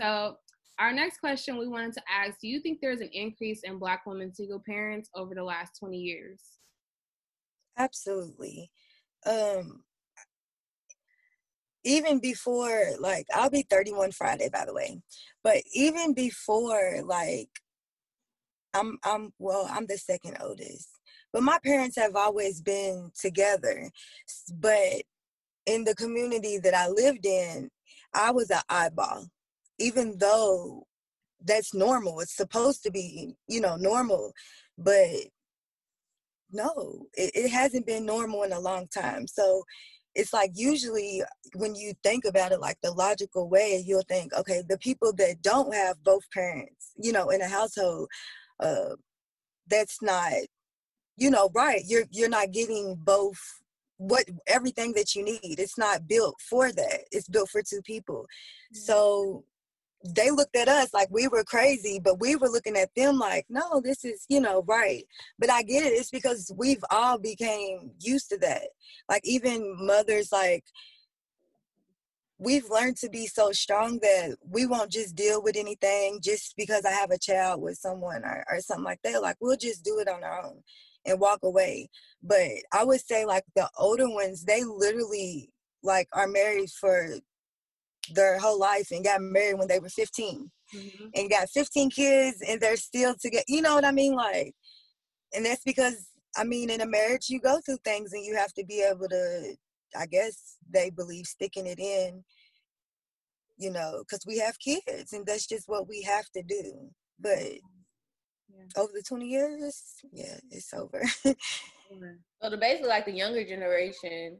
so, 0.00 0.36
our 0.78 0.92
next 0.92 1.18
question 1.18 1.58
we 1.58 1.68
wanted 1.68 1.92
to 1.94 2.02
ask 2.10 2.40
Do 2.40 2.48
you 2.48 2.60
think 2.60 2.80
there's 2.80 3.00
an 3.00 3.10
increase 3.12 3.60
in 3.62 3.78
Black 3.78 4.04
women 4.06 4.34
single 4.34 4.62
parents 4.66 5.08
over 5.14 5.34
the 5.34 5.44
last 5.44 5.78
20 5.78 5.96
years? 5.98 6.40
Absolutely. 7.76 8.70
Um, 9.26 9.84
even 11.84 12.20
before, 12.20 12.92
like, 13.00 13.26
I'll 13.34 13.50
be 13.50 13.66
31 13.68 14.12
Friday, 14.12 14.48
by 14.52 14.64
the 14.64 14.74
way, 14.74 15.00
but 15.42 15.58
even 15.74 16.14
before, 16.14 17.02
like, 17.04 17.48
I'm, 18.74 18.98
I'm, 19.04 19.32
well, 19.38 19.68
I'm 19.70 19.86
the 19.86 19.98
second 19.98 20.38
oldest, 20.40 20.88
but 21.32 21.42
my 21.42 21.58
parents 21.64 21.96
have 21.96 22.16
always 22.16 22.62
been 22.62 23.10
together. 23.18 23.90
But 24.54 25.02
in 25.66 25.84
the 25.84 25.94
community 25.94 26.58
that 26.58 26.74
I 26.74 26.88
lived 26.88 27.26
in, 27.26 27.70
I 28.14 28.30
was 28.30 28.50
an 28.50 28.62
eyeball, 28.68 29.26
even 29.78 30.16
though 30.18 30.86
that's 31.44 31.74
normal. 31.74 32.20
It's 32.20 32.36
supposed 32.36 32.82
to 32.84 32.90
be, 32.90 33.34
you 33.48 33.60
know, 33.60 33.76
normal, 33.76 34.32
but 34.78 35.08
no, 36.52 37.06
it, 37.14 37.30
it 37.34 37.50
hasn't 37.50 37.86
been 37.86 38.06
normal 38.06 38.42
in 38.42 38.52
a 38.52 38.60
long 38.60 38.88
time. 38.88 39.26
So 39.26 39.62
it's 40.14 40.32
like 40.32 40.50
usually 40.54 41.22
when 41.54 41.74
you 41.74 41.94
think 42.02 42.24
about 42.24 42.52
it 42.52 42.60
like 42.60 42.78
the 42.82 42.92
logical 42.92 43.48
way, 43.48 43.82
you'll 43.84 44.04
think, 44.08 44.32
okay, 44.34 44.62
the 44.68 44.78
people 44.78 45.12
that 45.14 45.42
don't 45.42 45.74
have 45.74 46.02
both 46.04 46.22
parents, 46.32 46.92
you 46.96 47.12
know, 47.12 47.30
in 47.30 47.40
a 47.40 47.48
household, 47.48 48.08
uh, 48.60 48.96
that's 49.68 50.02
not, 50.02 50.32
you 51.16 51.30
know, 51.30 51.50
right. 51.54 51.82
You're 51.86 52.04
you're 52.10 52.28
not 52.28 52.52
getting 52.52 52.96
both 52.96 53.40
what 53.96 54.24
everything 54.46 54.92
that 54.94 55.14
you 55.14 55.24
need. 55.24 55.58
It's 55.58 55.78
not 55.78 56.08
built 56.08 56.36
for 56.40 56.72
that. 56.72 57.00
It's 57.10 57.28
built 57.28 57.48
for 57.50 57.62
two 57.62 57.82
people. 57.82 58.22
Mm-hmm. 58.74 58.78
So 58.78 59.44
they 60.04 60.30
looked 60.30 60.56
at 60.56 60.68
us 60.68 60.92
like 60.92 61.08
we 61.10 61.28
were 61.28 61.44
crazy, 61.44 62.00
but 62.02 62.20
we 62.20 62.36
were 62.36 62.48
looking 62.48 62.76
at 62.76 62.94
them 62.96 63.18
like, 63.18 63.46
no, 63.48 63.80
this 63.80 64.04
is, 64.04 64.24
you 64.28 64.40
know, 64.40 64.64
right. 64.66 65.04
But 65.38 65.50
I 65.50 65.62
get 65.62 65.84
it. 65.84 65.92
It's 65.92 66.10
because 66.10 66.52
we've 66.56 66.84
all 66.90 67.18
became 67.18 67.92
used 68.00 68.28
to 68.30 68.38
that. 68.38 68.68
Like 69.08 69.22
even 69.24 69.76
mothers 69.78 70.30
like 70.32 70.64
we've 72.38 72.68
learned 72.70 72.96
to 72.96 73.08
be 73.08 73.26
so 73.26 73.52
strong 73.52 74.00
that 74.02 74.36
we 74.48 74.66
won't 74.66 74.90
just 74.90 75.14
deal 75.14 75.42
with 75.42 75.56
anything 75.56 76.18
just 76.22 76.54
because 76.56 76.84
I 76.84 76.90
have 76.90 77.10
a 77.10 77.18
child 77.18 77.62
with 77.62 77.78
someone 77.78 78.24
or, 78.24 78.44
or 78.50 78.60
something 78.60 78.84
like 78.84 79.00
that. 79.04 79.22
Like 79.22 79.36
we'll 79.40 79.56
just 79.56 79.84
do 79.84 79.98
it 80.00 80.08
on 80.08 80.24
our 80.24 80.44
own 80.44 80.62
and 81.06 81.20
walk 81.20 81.40
away. 81.44 81.88
But 82.22 82.48
I 82.72 82.84
would 82.84 83.00
say 83.00 83.24
like 83.24 83.44
the 83.54 83.68
older 83.78 84.08
ones, 84.08 84.44
they 84.44 84.64
literally 84.64 85.50
like 85.82 86.08
are 86.12 86.26
married 86.28 86.70
for 86.70 87.08
their 88.14 88.38
whole 88.38 88.58
life 88.58 88.88
and 88.90 89.04
got 89.04 89.20
married 89.20 89.58
when 89.58 89.68
they 89.68 89.78
were 89.78 89.88
15 89.88 90.50
mm-hmm. 90.74 91.04
and 91.14 91.30
got 91.30 91.48
15 91.50 91.90
kids 91.90 92.42
and 92.46 92.60
they're 92.60 92.76
still 92.76 93.14
together. 93.20 93.44
You 93.48 93.62
know 93.62 93.74
what 93.74 93.84
I 93.84 93.92
mean? 93.92 94.14
Like, 94.14 94.54
and 95.34 95.46
that's 95.46 95.62
because 95.64 96.08
I 96.36 96.44
mean, 96.44 96.70
in 96.70 96.80
a 96.80 96.86
marriage, 96.86 97.28
you 97.28 97.40
go 97.40 97.60
through 97.60 97.78
things 97.84 98.12
and 98.12 98.24
you 98.24 98.34
have 98.36 98.52
to 98.54 98.64
be 98.64 98.82
able 98.82 99.08
to, 99.08 99.54
I 99.96 100.06
guess 100.06 100.56
they 100.72 100.90
believe 100.90 101.26
sticking 101.26 101.66
it 101.66 101.78
in, 101.78 102.24
you 103.58 103.70
know, 103.70 104.02
because 104.02 104.24
we 104.26 104.38
have 104.38 104.58
kids 104.58 105.12
and 105.12 105.26
that's 105.26 105.46
just 105.46 105.68
what 105.68 105.88
we 105.88 106.02
have 106.02 106.24
to 106.34 106.42
do. 106.42 106.90
But 107.20 107.38
yeah. 107.38 108.64
over 108.76 108.92
the 108.94 109.02
20 109.06 109.26
years, 109.26 109.82
yeah, 110.10 110.38
it's 110.50 110.72
over. 110.72 111.02
so 111.24 112.50
the 112.50 112.56
basically 112.56 112.88
like 112.88 113.04
the 113.04 113.12
younger 113.12 113.44
generation 113.44 114.38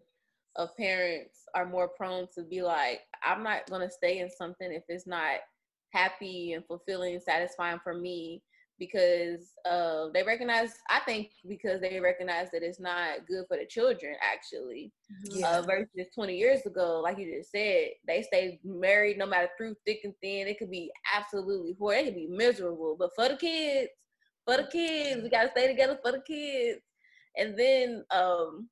of 0.56 0.76
parents 0.76 1.40
are 1.54 1.66
more 1.66 1.88
prone 1.88 2.26
to 2.34 2.42
be 2.42 2.62
like, 2.62 3.00
I'm 3.24 3.42
not 3.42 3.68
gonna 3.70 3.90
stay 3.90 4.18
in 4.18 4.30
something 4.30 4.72
if 4.72 4.84
it's 4.88 5.06
not 5.06 5.40
happy 5.92 6.52
and 6.52 6.64
fulfilling, 6.66 7.14
and 7.14 7.22
satisfying 7.22 7.78
for 7.82 7.94
me 7.94 8.42
because 8.78 9.52
uh, 9.70 10.06
they 10.14 10.22
recognize 10.22 10.70
i 10.88 10.98
think 11.00 11.28
because 11.46 11.80
they 11.80 12.00
recognize 12.00 12.48
that 12.50 12.62
it's 12.62 12.80
not 12.80 13.24
good 13.28 13.44
for 13.46 13.58
the 13.58 13.66
children 13.66 14.16
actually 14.22 14.90
mm-hmm. 15.12 15.40
yeah. 15.40 15.58
uh, 15.58 15.62
versus 15.62 16.10
20 16.14 16.36
years 16.36 16.64
ago 16.64 17.00
like 17.00 17.18
you 17.18 17.36
just 17.36 17.52
said 17.52 17.88
they 18.08 18.22
stay 18.22 18.58
married 18.64 19.18
no 19.18 19.26
matter 19.26 19.48
through 19.56 19.76
thick 19.86 20.00
and 20.04 20.14
thin 20.22 20.48
it 20.48 20.58
could 20.58 20.70
be 20.70 20.90
absolutely 21.14 21.76
horrible 21.78 22.00
it 22.00 22.04
could 22.06 22.14
be 22.14 22.26
miserable 22.26 22.96
but 22.98 23.10
for 23.14 23.28
the 23.28 23.36
kids 23.36 23.90
for 24.44 24.56
the 24.56 24.64
kids. 24.64 25.22
We 25.22 25.30
gotta 25.30 25.50
stay 25.50 25.66
together 25.66 25.98
for 26.02 26.12
the 26.12 26.20
kids. 26.20 26.80
And 27.36 27.56
then, 27.58 28.04
um, 28.10 28.68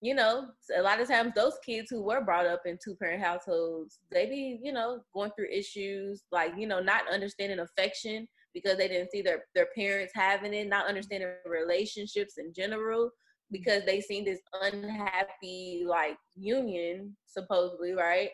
you 0.00 0.14
know, 0.14 0.46
a 0.76 0.82
lot 0.82 1.00
of 1.00 1.08
times 1.08 1.32
those 1.34 1.58
kids 1.64 1.88
who 1.90 2.02
were 2.02 2.22
brought 2.22 2.46
up 2.46 2.62
in 2.64 2.78
two 2.82 2.94
parent 2.96 3.22
households, 3.22 3.98
they 4.10 4.26
be, 4.26 4.58
you 4.62 4.72
know, 4.72 5.00
going 5.12 5.30
through 5.36 5.50
issues 5.52 6.22
like, 6.32 6.52
you 6.56 6.66
know, 6.66 6.80
not 6.80 7.02
understanding 7.12 7.60
affection 7.60 8.26
because 8.54 8.78
they 8.78 8.88
didn't 8.88 9.10
see 9.10 9.20
their, 9.20 9.44
their 9.54 9.68
parents 9.76 10.12
having 10.14 10.54
it, 10.54 10.68
not 10.68 10.86
understanding 10.86 11.28
relationships 11.44 12.34
in 12.38 12.52
general 12.54 13.10
because 13.50 13.84
they 13.84 14.00
seen 14.00 14.24
this 14.24 14.40
unhappy 14.62 15.84
like 15.86 16.16
union 16.34 17.14
supposedly, 17.26 17.92
right? 17.92 18.30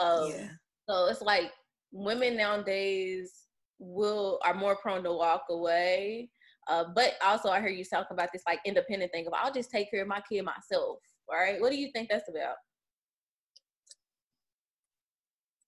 Um, 0.00 0.30
yeah. 0.30 0.48
So 0.88 1.06
it's 1.06 1.22
like 1.22 1.50
women 1.92 2.36
nowadays 2.36 3.32
will 3.78 4.40
are 4.44 4.54
more 4.54 4.76
prone 4.76 5.04
to 5.04 5.12
walk 5.12 5.44
away. 5.50 6.30
Uh, 6.68 6.84
but 6.94 7.14
also, 7.24 7.50
I 7.50 7.60
hear 7.60 7.68
you 7.68 7.84
talk 7.84 8.08
about 8.10 8.30
this 8.32 8.42
like 8.46 8.60
independent 8.64 9.12
thing 9.12 9.26
of 9.26 9.34
I'll 9.34 9.52
just 9.52 9.70
take 9.70 9.90
care 9.90 10.02
of 10.02 10.08
my 10.08 10.22
kid 10.28 10.42
myself. 10.42 10.98
Right? 11.30 11.60
What 11.60 11.70
do 11.70 11.78
you 11.78 11.90
think 11.92 12.08
that's 12.10 12.28
about? 12.28 12.56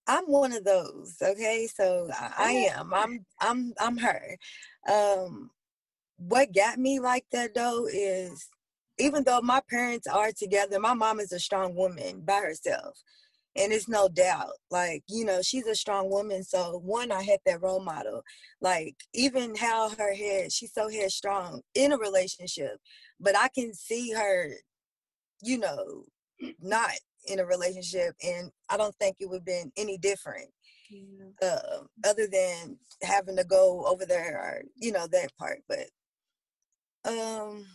I'm 0.07 0.25
one 0.27 0.53
of 0.53 0.65
those. 0.65 1.17
Okay, 1.21 1.67
so 1.67 2.09
I, 2.15 2.33
I 2.39 2.51
am. 2.53 2.95
I'm 2.95 3.27
I'm 3.41 3.73
I'm 3.81 3.97
her. 3.99 4.37
Um, 4.91 5.51
what 6.17 6.55
got 6.55 6.79
me 6.79 7.01
like 7.01 7.25
that 7.33 7.55
though 7.55 7.87
is 7.87 8.49
even 8.99 9.25
though 9.25 9.41
my 9.43 9.61
parents 9.69 10.07
are 10.07 10.33
together, 10.33 10.81
my 10.81 10.95
mom 10.95 11.21
is 11.21 11.33
a 11.33 11.39
strong 11.39 11.75
woman 11.75 12.23
by 12.25 12.39
herself. 12.39 12.99
And 13.57 13.73
it's 13.73 13.89
no 13.89 14.09
doubt, 14.09 14.53
like, 14.71 15.03
you 15.09 15.25
know, 15.25 15.41
she's 15.43 15.67
a 15.67 15.75
strong 15.75 16.11
woman. 16.11 16.43
So, 16.45 16.81
one, 16.85 17.11
I 17.11 17.23
had 17.23 17.39
that 17.47 17.63
role 17.63 17.83
model. 17.83 18.23
Like, 18.61 18.97
even 19.15 19.55
how 19.55 19.91
her 19.91 20.15
head, 20.15 20.53
she's 20.53 20.73
so 20.73 20.89
headstrong 20.89 21.63
in 21.75 21.93
a 21.93 21.99
relationship, 21.99 22.79
but 23.21 23.37
I 23.37 23.49
can 23.49 23.75
see 23.75 24.13
her, 24.13 24.53
you 25.43 25.59
know, 25.59 26.05
not 26.61 26.93
in 27.27 27.41
a 27.41 27.47
relationship. 27.47 28.15
And 28.23 28.51
I 28.69 28.77
don't 28.77 28.95
think 28.97 29.17
it 29.21 29.29
would 29.29 29.41
have 29.41 29.47
been 29.47 29.73
any 29.77 29.99
different. 29.99 30.49
Yeah. 30.89 31.49
Uh, 31.49 31.81
other 32.05 32.29
than 32.31 32.79
having 33.03 33.37
to 33.37 33.45
go 33.45 33.85
over 33.87 34.07
there 34.07 34.39
or 34.39 34.63
you 34.77 34.93
know 34.93 35.07
that 35.11 35.37
part 35.37 35.59
but 35.69 35.89
um 37.05 37.67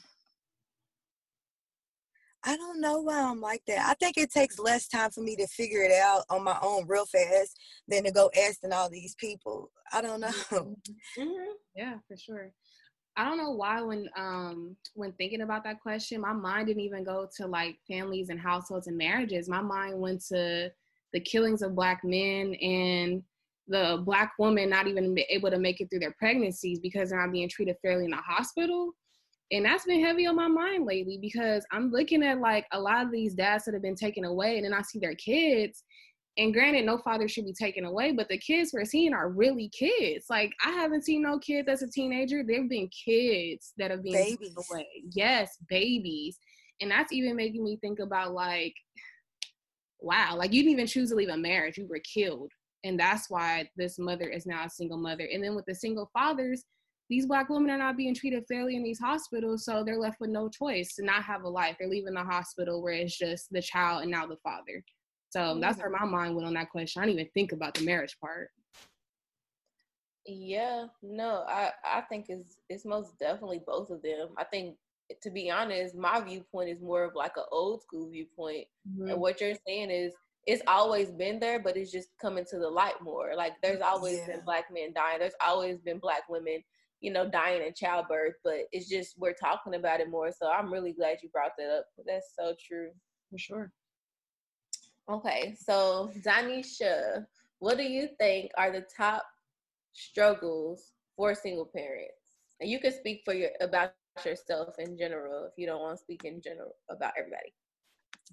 I 2.43 2.57
don't 2.57 2.81
know 2.81 2.99
why 2.99 3.21
I'm 3.21 3.39
like 3.39 3.61
that. 3.67 3.87
I 3.87 3.93
think 3.93 4.17
it 4.17 4.31
takes 4.31 4.57
less 4.57 4.87
time 4.87 5.11
for 5.11 5.21
me 5.21 5.35
to 5.35 5.47
figure 5.47 5.83
it 5.83 5.91
out 5.91 6.23
on 6.29 6.43
my 6.43 6.57
own 6.61 6.87
real 6.87 7.05
fast 7.05 7.59
than 7.87 8.03
to 8.03 8.11
go 8.11 8.31
asking 8.35 8.73
all 8.73 8.89
these 8.89 9.15
people. 9.15 9.71
I 9.91 10.01
don't 10.01 10.21
know. 10.21 10.31
Mm-hmm. 11.17 11.51
Yeah, 11.75 11.95
for 12.07 12.15
sure. 12.17 12.51
I 13.17 13.25
don't 13.25 13.37
know 13.37 13.51
why 13.51 13.81
when 13.81 14.09
um 14.15 14.75
when 14.93 15.11
thinking 15.13 15.41
about 15.41 15.63
that 15.65 15.81
question, 15.81 16.21
my 16.21 16.31
mind 16.31 16.67
didn't 16.67 16.83
even 16.83 17.03
go 17.03 17.27
to 17.37 17.47
like 17.47 17.77
families 17.89 18.29
and 18.29 18.39
households 18.39 18.87
and 18.87 18.97
marriages. 18.97 19.49
My 19.49 19.61
mind 19.61 19.99
went 19.99 20.23
to 20.27 20.71
the 21.11 21.19
killings 21.19 21.61
of 21.61 21.75
black 21.75 22.03
men 22.03 22.53
and 22.55 23.21
the 23.67 24.01
black 24.05 24.33
woman 24.39 24.69
not 24.69 24.87
even 24.87 25.15
able 25.29 25.51
to 25.51 25.59
make 25.59 25.81
it 25.81 25.89
through 25.89 25.99
their 25.99 26.15
pregnancies 26.17 26.79
because 26.79 27.09
they're 27.09 27.21
not 27.21 27.33
being 27.33 27.49
treated 27.49 27.75
fairly 27.81 28.05
in 28.05 28.11
the 28.11 28.17
hospital 28.17 28.93
and 29.51 29.65
that's 29.65 29.85
been 29.85 30.03
heavy 30.03 30.25
on 30.25 30.35
my 30.35 30.47
mind 30.47 30.85
lately 30.85 31.17
because 31.21 31.65
I'm 31.71 31.91
looking 31.91 32.23
at 32.23 32.39
like 32.39 32.65
a 32.71 32.79
lot 32.79 33.05
of 33.05 33.11
these 33.11 33.33
dads 33.33 33.65
that 33.65 33.73
have 33.73 33.83
been 33.83 33.95
taken 33.95 34.23
away, 34.23 34.57
and 34.57 34.65
then 34.65 34.73
I 34.73 34.81
see 34.81 34.99
their 34.99 35.15
kids. 35.15 35.83
And 36.37 36.53
granted, 36.53 36.85
no 36.85 36.97
father 36.97 37.27
should 37.27 37.43
be 37.43 37.53
taken 37.53 37.83
away, 37.83 38.13
but 38.13 38.29
the 38.29 38.37
kids 38.37 38.71
we're 38.73 38.85
seeing 38.85 39.13
are 39.13 39.29
really 39.29 39.69
kids. 39.77 40.27
Like 40.29 40.53
I 40.65 40.71
haven't 40.71 41.03
seen 41.03 41.21
no 41.21 41.37
kids 41.39 41.67
as 41.67 41.81
a 41.81 41.89
teenager. 41.89 42.41
There've 42.41 42.69
been 42.69 42.89
kids 43.05 43.73
that 43.77 43.91
have 43.91 44.01
been 44.01 44.13
taken 44.13 44.53
away. 44.71 44.87
Yes, 45.13 45.57
babies. 45.67 46.39
And 46.79 46.89
that's 46.89 47.11
even 47.11 47.35
making 47.35 47.63
me 47.63 47.77
think 47.81 47.99
about 47.99 48.31
like, 48.31 48.73
wow, 49.99 50.35
like 50.37 50.53
you 50.53 50.61
didn't 50.61 50.71
even 50.71 50.87
choose 50.87 51.09
to 51.09 51.15
leave 51.15 51.29
a 51.29 51.35
marriage. 51.37 51.77
You 51.77 51.87
were 51.87 51.99
killed. 51.99 52.51
And 52.85 52.97
that's 52.97 53.29
why 53.29 53.69
this 53.75 53.99
mother 53.99 54.29
is 54.29 54.45
now 54.45 54.65
a 54.65 54.69
single 54.69 54.97
mother. 54.97 55.27
And 55.31 55.43
then 55.43 55.53
with 55.53 55.65
the 55.65 55.75
single 55.75 56.09
fathers, 56.13 56.63
these 57.11 57.25
black 57.25 57.49
women 57.49 57.69
are 57.69 57.77
not 57.77 57.97
being 57.97 58.15
treated 58.15 58.45
fairly 58.47 58.77
in 58.77 58.83
these 58.83 58.97
hospitals, 58.97 59.65
so 59.65 59.83
they're 59.83 59.99
left 59.99 60.21
with 60.21 60.29
no 60.29 60.47
choice 60.47 60.95
to 60.95 61.03
not 61.03 61.23
have 61.23 61.43
a 61.43 61.49
life. 61.49 61.75
They're 61.77 61.89
leaving 61.89 62.13
the 62.13 62.23
hospital 62.23 62.81
where 62.81 62.93
it's 62.93 63.17
just 63.17 63.51
the 63.51 63.61
child 63.61 64.03
and 64.03 64.11
now 64.11 64.25
the 64.25 64.37
father. 64.37 64.81
So 65.29 65.59
that's 65.59 65.77
where 65.77 65.89
my 65.89 66.05
mind 66.05 66.35
went 66.35 66.47
on 66.47 66.53
that 66.53 66.69
question. 66.69 67.01
I 67.01 67.05
didn't 67.05 67.19
even 67.19 67.31
think 67.33 67.51
about 67.51 67.73
the 67.73 67.83
marriage 67.83 68.15
part. 68.21 68.47
Yeah, 70.25 70.85
no, 71.03 71.43
I 71.49 71.71
I 71.83 72.01
think 72.07 72.27
it's 72.29 72.55
it's 72.69 72.85
most 72.85 73.19
definitely 73.19 73.61
both 73.67 73.89
of 73.89 74.01
them. 74.01 74.29
I 74.37 74.45
think 74.45 74.77
to 75.21 75.29
be 75.29 75.51
honest, 75.51 75.95
my 75.95 76.21
viewpoint 76.21 76.69
is 76.69 76.79
more 76.81 77.03
of 77.03 77.13
like 77.13 77.35
an 77.35 77.43
old 77.51 77.81
school 77.81 78.09
viewpoint, 78.09 78.67
mm-hmm. 78.89 79.09
and 79.09 79.19
what 79.19 79.41
you're 79.41 79.55
saying 79.67 79.91
is 79.91 80.13
it's 80.47 80.63
always 80.65 81.11
been 81.11 81.41
there, 81.41 81.59
but 81.59 81.75
it's 81.75 81.91
just 81.91 82.07
coming 82.21 82.45
to 82.51 82.57
the 82.57 82.69
light 82.69 83.01
more. 83.01 83.33
Like 83.35 83.53
there's 83.61 83.81
always 83.81 84.19
yeah. 84.19 84.27
been 84.27 84.45
black 84.45 84.65
men 84.71 84.93
dying. 84.93 85.19
There's 85.19 85.33
always 85.45 85.77
been 85.79 85.99
black 85.99 86.29
women 86.29 86.63
you 87.01 87.11
know, 87.11 87.27
dying 87.29 87.63
in 87.65 87.73
childbirth, 87.73 88.35
but 88.43 88.59
it's 88.71 88.87
just 88.87 89.15
we're 89.17 89.33
talking 89.33 89.75
about 89.75 89.99
it 89.99 90.09
more. 90.09 90.31
So 90.31 90.49
I'm 90.49 90.71
really 90.71 90.93
glad 90.93 91.17
you 91.21 91.29
brought 91.29 91.51
that 91.57 91.69
up. 91.69 91.85
That's 92.05 92.33
so 92.37 92.55
true. 92.65 92.91
For 93.31 93.37
sure. 93.37 93.71
Okay, 95.09 95.55
so 95.59 96.11
Danisha, 96.25 97.25
what 97.59 97.77
do 97.77 97.83
you 97.83 98.09
think 98.19 98.51
are 98.57 98.71
the 98.71 98.85
top 98.95 99.25
struggles 99.93 100.91
for 101.17 101.33
single 101.33 101.65
parents? 101.65 102.13
And 102.59 102.69
you 102.69 102.79
can 102.79 102.93
speak 102.93 103.23
for 103.25 103.33
your 103.33 103.49
about 103.59 103.93
yourself 104.25 104.75
in 104.77 104.97
general 104.97 105.45
if 105.45 105.53
you 105.57 105.65
don't 105.65 105.81
want 105.81 105.97
to 105.97 106.03
speak 106.03 106.23
in 106.23 106.41
general 106.41 106.75
about 106.89 107.13
everybody. 107.17 107.53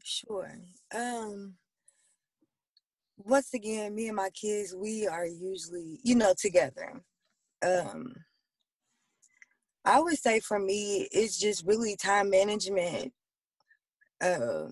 Sure. 0.04 0.52
Um 0.94 1.54
once 3.16 3.52
again, 3.54 3.94
me 3.94 4.06
and 4.06 4.16
my 4.16 4.30
kids, 4.30 4.74
we 4.76 5.06
are 5.08 5.26
usually, 5.26 5.98
you 6.04 6.14
know, 6.14 6.34
together. 6.38 7.00
Um 7.62 8.14
I 9.88 10.00
would 10.00 10.18
say 10.18 10.40
for 10.40 10.58
me, 10.58 11.08
it's 11.10 11.38
just 11.38 11.66
really 11.66 11.96
time 11.96 12.28
management. 12.28 13.14
Uh, 14.20 14.66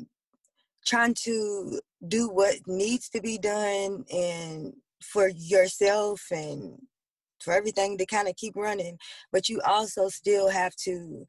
trying 0.87 1.15
to 1.15 1.81
do 2.07 2.29
what 2.29 2.57
needs 2.67 3.09
to 3.09 3.23
be 3.23 3.39
done 3.39 4.05
and 4.13 4.75
for 5.03 5.29
yourself 5.29 6.23
and 6.31 6.79
for 7.41 7.55
everything 7.55 7.97
to 7.97 8.05
kind 8.05 8.29
of 8.29 8.37
keep 8.37 8.55
running, 8.57 8.99
but 9.33 9.49
you 9.49 9.61
also 9.67 10.09
still 10.09 10.51
have 10.51 10.77
to 10.77 11.27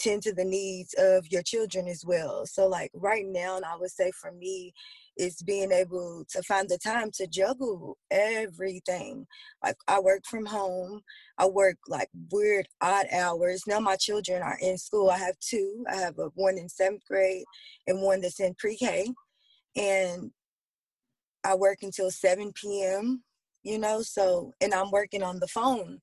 tend 0.00 0.22
to 0.22 0.32
the 0.34 0.44
needs 0.44 0.94
of 0.98 1.26
your 1.30 1.42
children 1.42 1.86
as 1.86 2.04
well. 2.04 2.44
So, 2.44 2.66
like 2.66 2.90
right 2.92 3.24
now, 3.24 3.56
and 3.56 3.64
I 3.64 3.76
would 3.76 3.90
say 3.90 4.10
for 4.20 4.32
me, 4.32 4.72
is 5.18 5.42
being 5.42 5.72
able 5.72 6.24
to 6.30 6.42
find 6.42 6.68
the 6.68 6.78
time 6.78 7.10
to 7.14 7.26
juggle 7.26 7.98
everything. 8.10 9.26
Like 9.62 9.76
I 9.88 10.00
work 10.00 10.22
from 10.24 10.46
home, 10.46 11.00
I 11.36 11.46
work 11.46 11.76
like 11.88 12.08
weird 12.30 12.68
odd 12.80 13.06
hours. 13.12 13.64
Now 13.66 13.80
my 13.80 13.96
children 13.96 14.42
are 14.42 14.58
in 14.60 14.78
school. 14.78 15.10
I 15.10 15.18
have 15.18 15.38
two. 15.40 15.84
I 15.90 15.96
have 15.96 16.18
a 16.18 16.28
one 16.34 16.56
in 16.58 16.68
seventh 16.68 17.04
grade 17.06 17.44
and 17.86 18.00
one 18.00 18.20
that's 18.20 18.40
in 18.40 18.54
pre-K, 18.54 19.12
and 19.76 20.30
I 21.44 21.54
work 21.54 21.78
until 21.82 22.10
7 22.10 22.52
p.m. 22.52 23.24
You 23.64 23.78
know, 23.78 24.02
so 24.02 24.52
and 24.60 24.72
I'm 24.72 24.90
working 24.90 25.22
on 25.22 25.40
the 25.40 25.48
phone, 25.48 26.00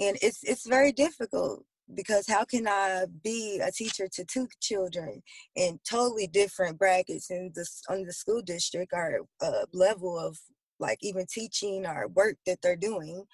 and 0.00 0.16
it's 0.22 0.42
it's 0.44 0.66
very 0.66 0.92
difficult 0.92 1.64
because 1.94 2.26
how 2.26 2.44
can 2.44 2.66
I 2.66 3.04
be 3.22 3.60
a 3.62 3.70
teacher 3.70 4.08
to 4.12 4.24
two 4.24 4.48
children 4.60 5.22
in 5.54 5.78
totally 5.88 6.26
different 6.26 6.78
brackets 6.78 7.30
in 7.30 7.52
the 7.54 7.66
on 7.88 8.04
the 8.04 8.12
school 8.12 8.42
district 8.42 8.92
or 8.92 9.20
uh, 9.40 9.66
level 9.72 10.18
of 10.18 10.38
like 10.78 10.98
even 11.02 11.26
teaching 11.26 11.86
or 11.86 12.08
work 12.08 12.36
that 12.46 12.58
they're 12.62 12.76
doing, 12.76 13.24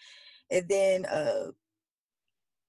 and 0.50 0.68
then 0.68 1.06
uh, 1.06 1.50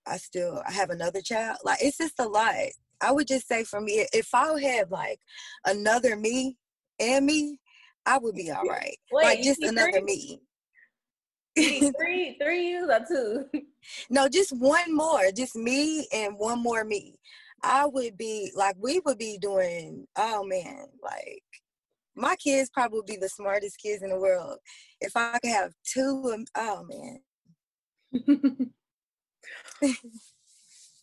I 0.08 0.18
still 0.18 0.62
I 0.66 0.72
have 0.72 0.90
another 0.90 1.22
child. 1.22 1.58
Like 1.64 1.80
it's 1.82 1.98
just 1.98 2.20
a 2.20 2.28
lot. 2.28 2.56
I 3.02 3.12
would 3.12 3.28
just 3.28 3.48
say 3.48 3.64
for 3.64 3.82
me, 3.82 4.08
if 4.14 4.34
I 4.34 4.60
had 4.62 4.90
like 4.90 5.20
another 5.66 6.16
me 6.16 6.58
and 7.00 7.26
me, 7.26 7.60
I 8.06 8.18
would 8.18 8.36
be 8.36 8.52
all 8.52 8.64
right. 8.64 8.98
Wait, 9.12 9.24
like 9.24 9.42
just 9.44 9.62
another 9.62 10.02
me 10.02 10.40
three, 11.56 12.38
three 12.42 12.70
you 12.70 12.90
or 12.90 13.00
two? 13.08 13.46
No, 14.10 14.30
just 14.30 14.54
one 14.58 14.96
more. 14.96 15.30
Just 15.36 15.58
me 15.58 16.08
and 16.14 16.36
one 16.38 16.64
more 16.64 16.86
me. 16.86 17.16
I 17.64 17.86
would 17.86 18.18
be 18.18 18.52
like 18.56 18.76
we 18.80 19.02
would 19.06 19.18
be 19.18 19.38
doing. 19.42 20.08
Oh 20.16 20.44
man, 20.46 20.86
like 21.02 21.44
my 22.16 22.36
kids 22.36 22.70
probably 22.74 23.02
be 23.06 23.18
the 23.18 23.30
smartest 23.30 23.78
kids 23.80 24.04
in 24.04 24.10
the 24.10 24.20
world. 24.20 24.58
If 25.02 25.16
I 25.16 25.38
could 25.40 25.52
have 25.52 25.74
two, 25.86 26.34
of, 26.34 26.48
oh 26.56 26.86
man. 26.88 27.20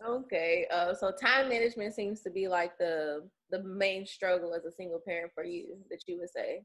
okay, 0.06 0.66
uh, 0.72 0.94
so 0.94 1.12
time 1.12 1.48
management 1.48 1.94
seems 1.94 2.22
to 2.22 2.30
be 2.30 2.48
like 2.48 2.76
the 2.78 3.28
the 3.50 3.62
main 3.62 4.06
struggle 4.06 4.54
as 4.54 4.64
a 4.64 4.72
single 4.72 5.00
parent 5.06 5.32
for 5.34 5.44
you 5.44 5.76
that 5.90 6.00
you 6.06 6.18
would 6.18 6.30
say. 6.30 6.62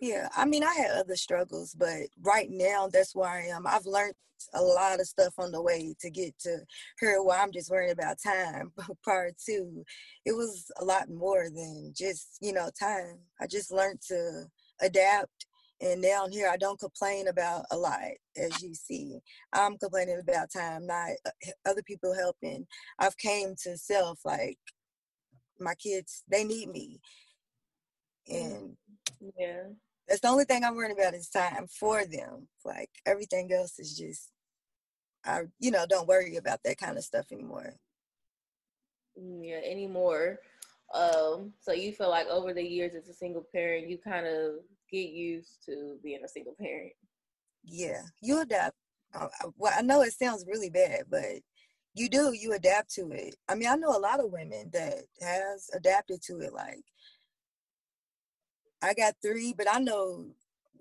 Yeah, 0.00 0.28
I 0.36 0.44
mean, 0.44 0.62
I 0.62 0.74
had 0.74 0.90
other 0.90 1.16
struggles, 1.16 1.74
but 1.74 2.08
right 2.22 2.48
now 2.50 2.88
that's 2.92 3.14
where 3.14 3.30
I 3.30 3.46
am. 3.46 3.66
I've 3.66 3.86
learned 3.86 4.14
a 4.52 4.62
lot 4.62 5.00
of 5.00 5.06
stuff 5.06 5.34
on 5.38 5.52
the 5.52 5.62
way 5.62 5.94
to 6.00 6.10
get 6.10 6.38
to 6.40 6.58
here 7.00 7.22
where 7.22 7.38
I'm 7.40 7.52
just 7.52 7.70
worrying 7.70 7.92
about 7.92 8.18
time. 8.22 8.72
Prior 9.02 9.30
to, 9.46 9.84
it 10.26 10.32
was 10.32 10.70
a 10.80 10.84
lot 10.84 11.08
more 11.08 11.44
than 11.44 11.92
just, 11.96 12.36
you 12.42 12.52
know, 12.52 12.68
time. 12.78 13.18
I 13.40 13.46
just 13.46 13.72
learned 13.72 14.00
to 14.08 14.44
adapt. 14.80 15.46
And 15.80 16.02
down 16.02 16.30
here, 16.32 16.48
I 16.48 16.56
don't 16.56 16.80
complain 16.80 17.28
about 17.28 17.66
a 17.70 17.76
lot, 17.76 18.00
as 18.36 18.62
you 18.62 18.74
see. 18.74 19.18
I'm 19.52 19.76
complaining 19.76 20.20
about 20.20 20.50
time, 20.50 20.86
not 20.86 21.10
uh, 21.26 21.30
other 21.66 21.82
people 21.82 22.14
helping. 22.14 22.66
I've 22.98 23.16
came 23.18 23.54
to 23.62 23.76
self, 23.76 24.20
like, 24.24 24.58
my 25.60 25.74
kids, 25.74 26.22
they 26.30 26.44
need 26.44 26.70
me. 26.70 27.00
And 28.28 28.76
yeah 29.38 29.64
that's 30.08 30.20
the 30.20 30.28
only 30.28 30.44
thing 30.44 30.64
I'm 30.64 30.76
worrying 30.76 30.96
about 30.96 31.14
is 31.14 31.28
time 31.28 31.66
for 31.68 32.04
them. 32.04 32.48
Like 32.64 32.90
everything 33.04 33.52
else 33.52 33.78
is 33.78 33.96
just, 33.96 34.30
I, 35.24 35.42
you 35.58 35.70
know, 35.70 35.86
don't 35.88 36.08
worry 36.08 36.36
about 36.36 36.60
that 36.64 36.78
kind 36.78 36.96
of 36.96 37.04
stuff 37.04 37.26
anymore. 37.32 37.74
Yeah, 39.16 39.60
anymore. 39.64 40.38
Um, 40.94 41.52
so 41.60 41.72
you 41.72 41.92
feel 41.92 42.10
like 42.10 42.26
over 42.28 42.54
the 42.54 42.62
years 42.62 42.94
as 42.94 43.08
a 43.08 43.14
single 43.14 43.44
parent, 43.52 43.88
you 43.88 43.98
kind 43.98 44.26
of 44.26 44.56
get 44.90 45.10
used 45.10 45.64
to 45.66 45.96
being 46.02 46.20
a 46.24 46.28
single 46.28 46.54
parent. 46.60 46.92
Yeah, 47.64 48.02
you 48.22 48.40
adapt. 48.40 48.76
Uh, 49.14 49.28
well, 49.56 49.72
I 49.76 49.82
know 49.82 50.02
it 50.02 50.12
sounds 50.12 50.44
really 50.46 50.70
bad, 50.70 51.04
but 51.10 51.40
you 51.94 52.08
do. 52.08 52.32
You 52.32 52.52
adapt 52.52 52.92
to 52.94 53.10
it. 53.10 53.34
I 53.48 53.54
mean, 53.54 53.68
I 53.68 53.74
know 53.76 53.96
a 53.96 53.98
lot 53.98 54.20
of 54.20 54.30
women 54.30 54.70
that 54.72 54.98
has 55.20 55.70
adapted 55.74 56.22
to 56.26 56.40
it. 56.40 56.52
Like, 56.52 56.84
I 58.82 58.94
got 58.94 59.14
three, 59.22 59.54
but 59.56 59.66
I 59.72 59.78
know 59.78 60.26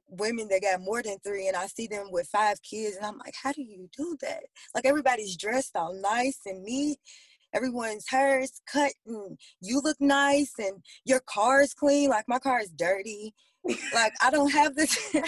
women 0.08 0.48
that 0.50 0.62
got 0.62 0.82
more 0.82 1.02
than 1.02 1.18
three 1.20 1.48
and 1.48 1.58
I 1.58 1.68
see 1.68 1.88
them 1.88 2.08
with 2.12 2.28
five 2.28 2.62
kids 2.62 2.96
and 2.96 3.06
I'm 3.06 3.18
like, 3.18 3.34
how 3.42 3.52
do 3.52 3.62
you 3.62 3.90
do 3.96 4.18
that? 4.22 4.44
Like 4.74 4.86
everybody's 4.86 5.36
dressed 5.36 5.76
all 5.76 5.94
nice 5.94 6.40
and 6.46 6.64
neat. 6.64 7.00
Everyone's 7.54 8.08
hair 8.10 8.40
is 8.40 8.62
cut 8.72 8.92
and 9.08 9.38
you 9.62 9.82
look 9.82 9.98
nice 10.00 10.54
and 10.60 10.84
your 11.06 11.22
car 11.22 11.62
is 11.62 11.74
clean. 11.74 12.10
Like 12.10 12.26
my 12.28 12.40
car 12.40 12.60
is 12.60 12.72
dirty. 12.72 13.34
like 13.94 14.14
I 14.22 14.30
don't 14.30 14.52
have 14.52 14.76
this 14.76 15.16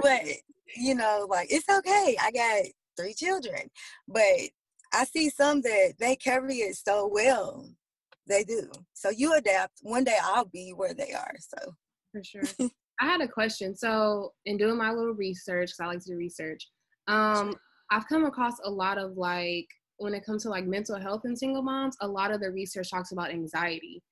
but 0.00 0.22
you 0.76 0.94
know, 0.94 1.26
like 1.28 1.48
it's 1.50 1.68
okay. 1.68 2.16
I 2.20 2.30
got 2.30 2.64
three 2.96 3.14
children. 3.14 3.70
But 4.06 4.50
I 4.92 5.04
see 5.04 5.30
some 5.30 5.62
that 5.62 5.94
they 5.98 6.16
carry 6.16 6.56
it 6.56 6.76
so 6.76 7.08
well. 7.10 7.68
They 8.28 8.44
do. 8.44 8.70
So 8.94 9.10
you 9.10 9.34
adapt. 9.34 9.78
One 9.82 10.04
day 10.04 10.18
I'll 10.22 10.44
be 10.44 10.72
where 10.76 10.94
they 10.94 11.12
are. 11.12 11.34
So 11.40 11.72
for 12.12 12.22
sure. 12.22 12.42
I 13.00 13.06
had 13.06 13.20
a 13.20 13.28
question. 13.28 13.76
So, 13.76 14.32
in 14.44 14.56
doing 14.56 14.76
my 14.76 14.90
little 14.90 15.14
research, 15.14 15.68
because 15.68 15.80
I 15.80 15.86
like 15.86 16.00
to 16.00 16.12
do 16.12 16.16
research, 16.16 16.68
um, 17.06 17.54
I've 17.90 18.08
come 18.08 18.24
across 18.24 18.54
a 18.64 18.70
lot 18.70 18.98
of 18.98 19.16
like 19.16 19.68
when 19.98 20.14
it 20.14 20.24
comes 20.24 20.42
to 20.44 20.48
like 20.48 20.66
mental 20.66 20.98
health 20.98 21.22
in 21.24 21.36
single 21.36 21.62
moms, 21.62 21.96
a 22.00 22.08
lot 22.08 22.30
of 22.30 22.40
the 22.40 22.50
research 22.50 22.90
talks 22.90 23.12
about 23.12 23.30
anxiety. 23.30 24.02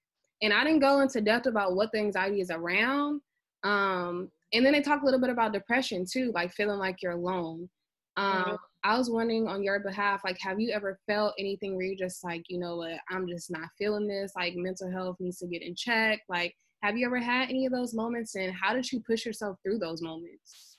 And 0.42 0.52
I 0.52 0.64
didn't 0.64 0.80
go 0.80 1.00
into 1.00 1.20
depth 1.20 1.46
about 1.46 1.74
what 1.74 1.90
the 1.92 1.98
anxiety 1.98 2.40
is 2.40 2.50
around. 2.50 3.20
Um, 3.64 4.30
and 4.52 4.64
then 4.64 4.72
they 4.72 4.82
talk 4.82 5.02
a 5.02 5.04
little 5.04 5.20
bit 5.20 5.30
about 5.30 5.52
depression 5.52 6.04
too, 6.10 6.32
like 6.34 6.52
feeling 6.52 6.78
like 6.78 7.02
you're 7.02 7.12
alone. 7.12 7.68
Um. 8.16 8.56
I 8.86 8.96
was 8.96 9.10
wondering 9.10 9.48
on 9.48 9.64
your 9.64 9.80
behalf, 9.80 10.20
like, 10.24 10.38
have 10.40 10.60
you 10.60 10.70
ever 10.70 11.00
felt 11.08 11.34
anything 11.40 11.74
where 11.74 11.86
you're 11.86 11.96
just 11.96 12.22
like, 12.22 12.44
you 12.48 12.60
know 12.60 12.76
what, 12.76 13.00
I'm 13.10 13.26
just 13.26 13.50
not 13.50 13.68
feeling 13.76 14.06
this, 14.06 14.30
like 14.36 14.54
mental 14.54 14.88
health 14.88 15.16
needs 15.18 15.38
to 15.38 15.48
get 15.48 15.62
in 15.62 15.74
check? 15.74 16.20
Like, 16.28 16.54
have 16.84 16.96
you 16.96 17.04
ever 17.04 17.18
had 17.18 17.48
any 17.48 17.66
of 17.66 17.72
those 17.72 17.94
moments 17.94 18.36
and 18.36 18.54
how 18.54 18.74
did 18.74 18.92
you 18.92 19.02
push 19.04 19.26
yourself 19.26 19.56
through 19.64 19.80
those 19.80 20.02
moments? 20.02 20.78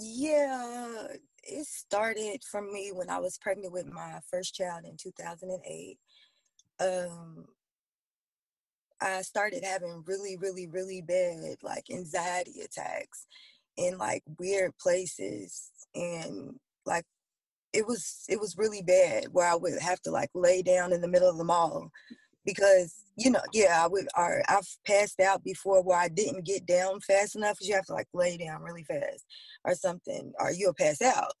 Yeah, 0.00 1.08
it 1.42 1.66
started 1.66 2.40
for 2.50 2.62
me 2.62 2.92
when 2.94 3.10
I 3.10 3.18
was 3.18 3.36
pregnant 3.36 3.74
with 3.74 3.84
my 3.84 4.20
first 4.30 4.54
child 4.54 4.86
in 4.86 4.96
2008. 4.96 5.98
Um, 6.80 7.44
I 9.02 9.20
started 9.20 9.64
having 9.64 10.02
really, 10.06 10.38
really, 10.38 10.66
really 10.66 11.02
bad 11.02 11.58
like 11.62 11.90
anxiety 11.90 12.62
attacks 12.62 13.26
in 13.76 13.98
like 13.98 14.22
weird 14.38 14.76
places 14.78 15.70
and 15.94 16.54
like 16.86 17.04
it 17.72 17.86
was 17.86 18.24
it 18.28 18.40
was 18.40 18.56
really 18.56 18.82
bad 18.82 19.26
where 19.32 19.50
I 19.50 19.56
would 19.56 19.78
have 19.80 20.00
to 20.02 20.10
like 20.10 20.30
lay 20.34 20.62
down 20.62 20.92
in 20.92 21.00
the 21.00 21.08
middle 21.08 21.28
of 21.28 21.36
the 21.36 21.44
mall 21.44 21.90
because 22.44 22.94
you 23.16 23.30
know 23.30 23.42
yeah 23.52 23.82
I 23.82 23.88
would 23.88 24.06
or 24.16 24.42
I've 24.48 24.68
passed 24.86 25.20
out 25.20 25.42
before 25.42 25.82
where 25.82 25.98
I 25.98 26.08
didn't 26.08 26.46
get 26.46 26.66
down 26.66 27.00
fast 27.00 27.36
enough 27.36 27.54
because 27.54 27.68
you 27.68 27.74
have 27.74 27.86
to 27.86 27.94
like 27.94 28.08
lay 28.14 28.36
down 28.36 28.62
really 28.62 28.84
fast 28.84 29.24
or 29.64 29.74
something 29.74 30.32
or 30.38 30.52
you'll 30.52 30.74
pass 30.74 31.02
out. 31.02 31.32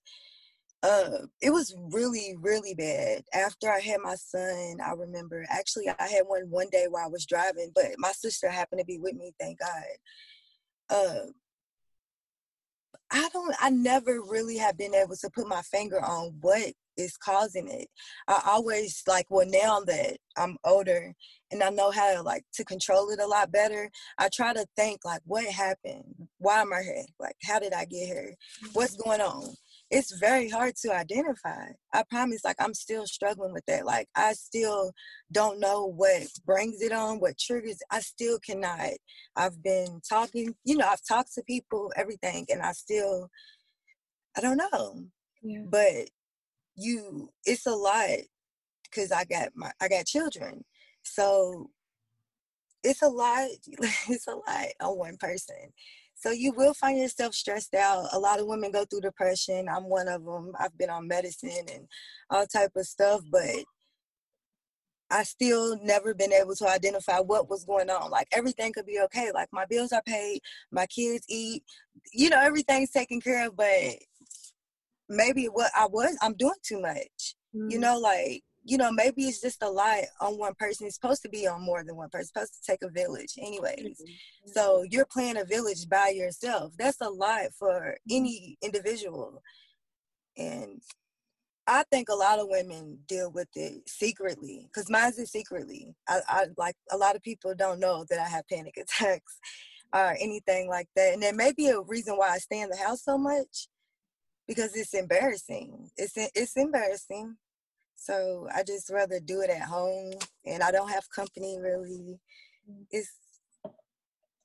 Uh, 0.82 1.26
it 1.40 1.50
was 1.50 1.74
really 1.92 2.34
really 2.40 2.74
bad. 2.74 3.22
After 3.32 3.70
I 3.70 3.80
had 3.80 4.00
my 4.02 4.16
son, 4.16 4.78
I 4.84 4.92
remember 4.92 5.46
actually 5.48 5.88
I 5.88 6.08
had 6.08 6.24
one 6.26 6.50
one 6.50 6.68
day 6.70 6.86
while 6.90 7.06
I 7.06 7.10
was 7.10 7.26
driving, 7.26 7.70
but 7.74 7.86
my 7.98 8.12
sister 8.12 8.50
happened 8.50 8.80
to 8.80 8.84
be 8.84 8.98
with 8.98 9.14
me. 9.14 9.32
Thank 9.38 9.60
God. 9.60 9.84
Uh, 10.90 11.30
I 13.14 13.28
don't 13.32 13.54
I 13.60 13.70
never 13.70 14.20
really 14.20 14.58
have 14.58 14.76
been 14.76 14.94
able 14.94 15.14
to 15.16 15.30
put 15.30 15.46
my 15.46 15.62
finger 15.62 16.04
on 16.04 16.34
what 16.40 16.72
is 16.96 17.16
causing 17.16 17.68
it. 17.68 17.86
I 18.26 18.42
always 18.46 19.02
like 19.06 19.26
well 19.30 19.46
now 19.48 19.80
that 19.86 20.16
I'm 20.36 20.56
older 20.64 21.14
and 21.52 21.62
I 21.62 21.70
know 21.70 21.92
how 21.92 22.12
to 22.12 22.22
like 22.22 22.42
to 22.54 22.64
control 22.64 23.10
it 23.10 23.20
a 23.20 23.26
lot 23.26 23.52
better, 23.52 23.88
I 24.18 24.28
try 24.34 24.52
to 24.52 24.66
think 24.76 25.04
like 25.04 25.20
what 25.26 25.44
happened? 25.46 26.28
Why 26.38 26.60
am 26.60 26.72
I 26.72 26.82
here? 26.82 27.04
Like 27.20 27.36
how 27.44 27.60
did 27.60 27.72
I 27.72 27.84
get 27.84 28.06
here? 28.06 28.34
What's 28.72 28.96
mm-hmm. 28.96 29.08
going 29.08 29.20
on? 29.20 29.54
It's 29.94 30.12
very 30.18 30.50
hard 30.50 30.76
to 30.82 30.94
identify. 30.94 31.68
I 31.94 32.04
promise 32.10 32.44
like 32.44 32.56
I'm 32.60 32.74
still 32.74 33.06
struggling 33.06 33.54
with 33.54 33.64
that. 33.68 33.86
Like 33.86 34.08
I 34.16 34.34
still 34.34 34.92
don't 35.32 35.60
know 35.60 35.86
what 35.86 36.24
brings 36.46 36.82
it 36.82 36.92
on, 36.92 37.20
what 37.20 37.38
triggers. 37.38 37.78
I 37.92 38.00
still 38.00 38.40
cannot. 38.40 38.90
I've 39.36 39.62
been 39.62 40.00
talking, 40.08 40.56
you 40.64 40.76
know, 40.78 40.88
I've 40.88 41.06
talked 41.08 41.34
to 41.36 41.44
people, 41.44 41.92
everything, 41.96 42.46
and 42.50 42.62
I 42.62 42.72
still 42.72 43.30
I 44.36 44.42
don't 44.42 44.58
know. 44.58 45.04
Yeah. 45.42 45.62
But 45.70 46.10
you 46.76 47.30
it's 47.46 47.66
a 47.66 47.72
lot 47.76 48.10
because 48.84 49.12
I 49.12 49.24
got 49.24 49.50
my 49.56 49.72
I 49.80 49.88
got 49.88 50.06
children. 50.06 50.64
So 51.04 51.70
it's 52.84 53.02
a 53.02 53.08
lot, 53.08 53.48
it's 54.08 54.28
a 54.28 54.34
lot 54.34 54.68
on 54.82 54.98
one 54.98 55.16
person. 55.18 55.56
So 56.24 56.30
you 56.30 56.52
will 56.52 56.72
find 56.72 56.98
yourself 56.98 57.34
stressed 57.34 57.74
out. 57.74 58.08
A 58.14 58.18
lot 58.18 58.40
of 58.40 58.46
women 58.46 58.72
go 58.72 58.86
through 58.86 59.02
depression. 59.02 59.68
I'm 59.68 59.90
one 59.90 60.08
of 60.08 60.24
them. 60.24 60.52
I've 60.58 60.76
been 60.78 60.88
on 60.88 61.06
medicine 61.06 61.66
and 61.70 61.86
all 62.30 62.46
type 62.46 62.70
of 62.76 62.86
stuff, 62.86 63.20
but 63.30 63.66
I 65.10 65.24
still 65.24 65.78
never 65.82 66.14
been 66.14 66.32
able 66.32 66.54
to 66.56 66.66
identify 66.66 67.18
what 67.18 67.50
was 67.50 67.66
going 67.66 67.90
on. 67.90 68.10
Like 68.10 68.28
everything 68.32 68.72
could 68.72 68.86
be 68.86 69.00
okay. 69.00 69.32
Like 69.34 69.50
my 69.52 69.66
bills 69.66 69.92
are 69.92 70.00
paid, 70.06 70.40
my 70.72 70.86
kids 70.86 71.26
eat, 71.28 71.62
you 72.14 72.30
know, 72.30 72.40
everything's 72.40 72.90
taken 72.90 73.20
care 73.20 73.46
of, 73.46 73.54
but 73.54 73.68
maybe 75.10 75.44
what 75.44 75.72
I 75.76 75.84
was, 75.84 76.16
I'm 76.22 76.38
doing 76.38 76.54
too 76.62 76.80
much. 76.80 77.34
Mm-hmm. 77.54 77.68
You 77.68 77.80
know, 77.80 77.98
like, 77.98 78.42
you 78.64 78.78
know, 78.78 78.90
maybe 78.90 79.24
it's 79.24 79.40
just 79.40 79.62
a 79.62 79.68
lot 79.68 79.98
on 80.20 80.38
one 80.38 80.54
person. 80.54 80.86
It's 80.86 80.96
supposed 80.96 81.22
to 81.22 81.28
be 81.28 81.46
on 81.46 81.62
more 81.62 81.84
than 81.84 81.96
one 81.96 82.08
person. 82.08 82.22
It's 82.22 82.32
supposed 82.32 82.54
to 82.54 82.72
take 82.72 82.82
a 82.82 82.90
village, 82.90 83.34
anyways. 83.38 83.78
Mm-hmm. 83.78 84.50
So 84.52 84.84
you're 84.90 85.06
playing 85.06 85.36
a 85.36 85.44
village 85.44 85.88
by 85.88 86.08
yourself. 86.08 86.72
That's 86.78 87.00
a 87.00 87.10
lot 87.10 87.52
for 87.58 87.96
any 88.10 88.56
individual. 88.62 89.42
And 90.36 90.80
I 91.66 91.84
think 91.90 92.08
a 92.08 92.14
lot 92.14 92.38
of 92.38 92.48
women 92.48 92.98
deal 93.06 93.30
with 93.30 93.48
it 93.54 93.88
secretly, 93.88 94.66
because 94.66 94.90
mine's 94.90 95.18
is 95.18 95.30
secretly. 95.30 95.94
I, 96.08 96.20
I 96.28 96.46
like 96.56 96.76
a 96.90 96.96
lot 96.96 97.16
of 97.16 97.22
people 97.22 97.54
don't 97.54 97.80
know 97.80 98.04
that 98.08 98.18
I 98.18 98.28
have 98.28 98.48
panic 98.48 98.76
attacks 98.80 99.38
or 99.94 100.16
anything 100.20 100.68
like 100.68 100.88
that. 100.96 101.12
And 101.12 101.22
there 101.22 101.34
may 101.34 101.52
be 101.52 101.68
a 101.68 101.80
reason 101.80 102.16
why 102.16 102.30
I 102.30 102.38
stay 102.38 102.60
in 102.60 102.70
the 102.70 102.76
house 102.76 103.04
so 103.04 103.18
much 103.18 103.68
because 104.46 104.74
it's 104.74 104.94
embarrassing. 104.94 105.90
It's 105.96 106.14
it's 106.16 106.56
embarrassing. 106.56 107.36
So 108.04 108.46
I 108.54 108.62
just 108.62 108.90
rather 108.90 109.18
do 109.18 109.40
it 109.40 109.48
at 109.48 109.62
home, 109.62 110.12
and 110.44 110.62
I 110.62 110.70
don't 110.70 110.90
have 110.90 111.08
company 111.08 111.58
really. 111.58 112.18
Mm. 112.70 112.84
It's 112.90 113.10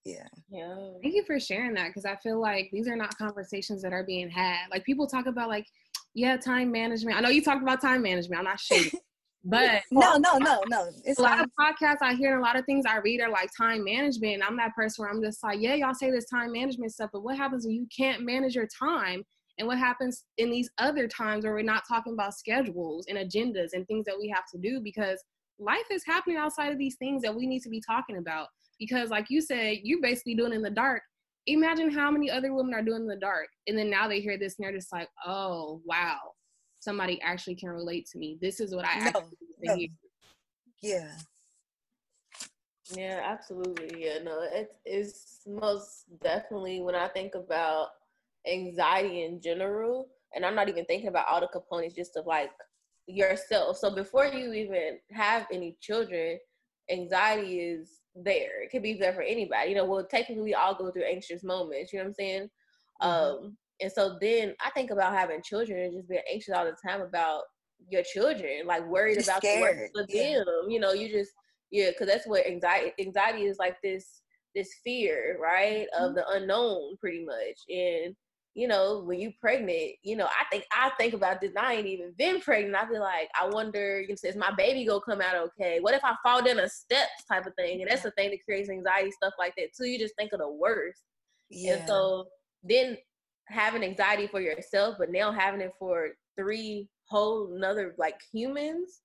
yeah. 0.05 0.27
Yeah. 0.49 0.75
Thank 1.03 1.13
you 1.13 1.25
for 1.25 1.39
sharing 1.41 1.73
that 1.73 1.87
because 1.87 2.05
I 2.05 2.15
feel 2.23 2.39
like 2.39 2.69
these 2.71 2.87
are 2.87 2.95
not 2.95 3.17
conversations 3.17 3.81
that 3.81 3.91
are 3.91 4.05
being 4.05 4.29
had. 4.29 4.67
Like 4.71 4.85
people 4.85 5.07
talk 5.07 5.25
about 5.25 5.49
like, 5.49 5.67
yeah, 6.13 6.37
time 6.37 6.71
management. 6.71 7.17
I 7.17 7.19
know 7.19 7.29
you 7.29 7.43
talked 7.43 7.61
about 7.61 7.81
time 7.81 8.01
management. 8.01 8.39
I'm 8.39 8.45
not 8.45 8.59
sure. 8.59 8.83
But 9.45 9.83
no, 9.89 10.17
no, 10.17 10.37
no, 10.37 10.61
no. 10.67 10.89
It's 11.05 11.17
a 11.17 11.21
lot 11.21 11.39
of 11.39 11.49
podcasts 11.57 11.99
I 12.01 12.13
hear 12.13 12.33
and 12.33 12.41
a 12.41 12.45
lot 12.45 12.59
of 12.59 12.65
things 12.65 12.85
I 12.85 12.97
read 12.97 13.21
are 13.21 13.29
like 13.29 13.49
time 13.57 13.85
management. 13.85 14.33
And 14.33 14.43
I'm 14.43 14.57
that 14.57 14.75
person 14.75 15.01
where 15.01 15.09
I'm 15.09 15.21
just 15.23 15.41
like, 15.41 15.61
yeah, 15.61 15.75
y'all 15.75 15.93
say 15.93 16.11
this 16.11 16.25
time 16.25 16.51
management 16.51 16.91
stuff, 16.91 17.11
but 17.13 17.23
what 17.23 17.37
happens 17.37 17.65
when 17.65 17.73
you 17.73 17.87
can't 17.95 18.23
manage 18.23 18.53
your 18.53 18.67
time 18.67 19.23
and 19.59 19.67
what 19.67 19.77
happens 19.77 20.23
in 20.37 20.49
these 20.49 20.71
other 20.77 21.07
times 21.07 21.43
where 21.43 21.53
we're 21.53 21.61
not 21.61 21.83
talking 21.87 22.13
about 22.13 22.33
schedules 22.33 23.05
and 23.07 23.17
agendas 23.17 23.73
and 23.73 23.85
things 23.85 24.05
that 24.05 24.17
we 24.17 24.29
have 24.29 24.45
to 24.51 24.57
do 24.57 24.79
because 24.81 25.21
life 25.59 25.85
is 25.91 26.03
happening 26.05 26.37
outside 26.37 26.71
of 26.71 26.77
these 26.77 26.95
things 26.95 27.21
that 27.21 27.35
we 27.35 27.45
need 27.45 27.61
to 27.61 27.69
be 27.69 27.81
talking 27.85 28.17
about. 28.17 28.47
Because 28.79 29.09
like 29.09 29.25
you 29.29 29.41
said 29.41 29.79
you're 29.83 30.01
basically 30.01 30.33
doing 30.33 30.53
in 30.53 30.61
the 30.61 30.69
dark. 30.69 31.03
Imagine 31.47 31.91
how 31.91 32.09
many 32.09 32.31
other 32.31 32.53
women 32.53 32.73
are 32.73 32.81
doing 32.81 33.01
in 33.01 33.07
the 33.07 33.17
dark 33.17 33.47
and 33.67 33.77
then 33.77 33.89
now 33.89 34.07
they 34.07 34.21
hear 34.21 34.37
this 34.37 34.55
and 34.57 34.65
they're 34.65 34.75
just 34.75 34.93
like 34.93 35.09
oh 35.27 35.81
wow. 35.85 36.17
Somebody 36.79 37.21
actually 37.21 37.55
can 37.55 37.69
relate 37.69 38.07
to 38.13 38.17
me. 38.17 38.37
This 38.41 38.61
is 38.61 38.73
what 38.73 38.85
i 38.85 38.93
actually 38.93 39.35
no, 39.61 39.75
no. 39.75 39.87
yeah. 40.81 41.11
Yeah 42.95 43.21
absolutely. 43.25 44.05
Yeah 44.05 44.19
no 44.23 44.41
it 44.41 44.71
is 44.85 45.41
most 45.45 46.05
definitely 46.23 46.79
when 46.79 46.95
i 46.95 47.09
think 47.09 47.35
about 47.35 47.89
anxiety 48.49 49.23
in 49.23 49.41
general, 49.41 50.07
and 50.35 50.45
I'm 50.45 50.55
not 50.55 50.69
even 50.69 50.85
thinking 50.85 51.09
about 51.09 51.27
all 51.29 51.41
the 51.41 51.47
components 51.47 51.95
just 51.95 52.17
of 52.17 52.25
like 52.25 52.51
yourself. 53.07 53.77
So 53.77 53.93
before 53.93 54.25
you 54.25 54.53
even 54.53 54.99
have 55.11 55.47
any 55.51 55.77
children, 55.81 56.37
anxiety 56.91 57.59
is 57.59 57.99
there. 58.15 58.63
It 58.63 58.71
could 58.71 58.83
be 58.83 58.93
there 58.93 59.13
for 59.13 59.21
anybody. 59.21 59.69
You 59.69 59.75
know, 59.75 59.85
well, 59.85 60.05
technically 60.05 60.43
we 60.43 60.53
all 60.53 60.75
go 60.75 60.91
through 60.91 61.03
anxious 61.03 61.43
moments. 61.43 61.91
You 61.91 61.99
know 61.99 62.05
what 62.05 62.09
I'm 62.09 62.13
saying? 62.15 62.49
Mm-hmm. 63.01 63.07
Um, 63.07 63.57
and 63.81 63.91
so 63.91 64.17
then 64.19 64.55
I 64.63 64.69
think 64.71 64.91
about 64.91 65.13
having 65.13 65.41
children 65.41 65.79
and 65.79 65.93
just 65.93 66.09
being 66.09 66.21
anxious 66.31 66.53
all 66.53 66.65
the 66.65 66.75
time 66.85 67.01
about 67.01 67.43
your 67.89 68.03
children, 68.03 68.65
like 68.65 68.85
worried 68.87 69.15
You're 69.15 69.23
about 69.23 69.41
scared. 69.41 69.89
the 69.93 70.05
for 70.05 70.11
yeah. 70.11 70.39
them. 70.39 70.69
You 70.69 70.79
know, 70.79 70.91
you 70.91 71.09
just 71.09 71.31
yeah, 71.71 71.89
because 71.91 72.07
that's 72.07 72.27
what 72.27 72.45
anxiety 72.45 72.91
anxiety 72.99 73.45
is 73.45 73.57
like 73.57 73.77
this 73.81 74.21
this 74.55 74.69
fear, 74.83 75.37
right, 75.41 75.87
mm-hmm. 75.95 76.03
of 76.03 76.15
the 76.15 76.27
unknown, 76.29 76.97
pretty 76.99 77.23
much. 77.23 77.59
And 77.69 78.15
you 78.55 78.67
know, 78.67 79.03
when 79.05 79.19
you 79.19 79.31
pregnant, 79.39 79.91
you 80.03 80.15
know, 80.15 80.25
I 80.25 80.45
think 80.51 80.65
I 80.71 80.91
think 80.97 81.13
about 81.13 81.39
this. 81.39 81.51
I 81.57 81.75
ain't 81.75 81.87
even 81.87 82.13
been 82.17 82.41
pregnant. 82.41 82.75
I 82.75 82.87
feel 82.87 83.01
like 83.01 83.29
I 83.39 83.47
wonder, 83.47 84.01
you 84.01 84.09
know, 84.09 84.15
is 84.29 84.35
my 84.35 84.51
baby 84.51 84.85
gonna 84.85 85.01
come 85.01 85.21
out 85.21 85.35
okay? 85.35 85.79
What 85.79 85.93
if 85.93 86.03
I 86.03 86.15
fall 86.23 86.43
down 86.43 86.59
a 86.59 86.67
steps 86.67 87.23
type 87.27 87.45
of 87.45 87.53
thing? 87.55 87.81
And 87.81 87.89
that's 87.89 88.03
the 88.03 88.11
thing 88.11 88.31
that 88.31 88.43
creates 88.43 88.69
anxiety, 88.69 89.11
stuff 89.11 89.33
like 89.37 89.53
that 89.57 89.73
too. 89.77 89.87
You 89.87 89.99
just 89.99 90.15
think 90.15 90.33
of 90.33 90.39
the 90.39 90.51
worst. 90.51 91.03
Yeah. 91.49 91.75
And 91.75 91.87
so 91.87 92.25
then 92.63 92.97
having 93.47 93.83
anxiety 93.83 94.27
for 94.27 94.41
yourself, 94.41 94.95
but 94.97 95.11
now 95.11 95.31
having 95.31 95.61
it 95.61 95.71
for 95.77 96.09
three 96.37 96.87
whole 97.07 97.53
another 97.55 97.95
like 97.97 98.19
humans, 98.31 99.01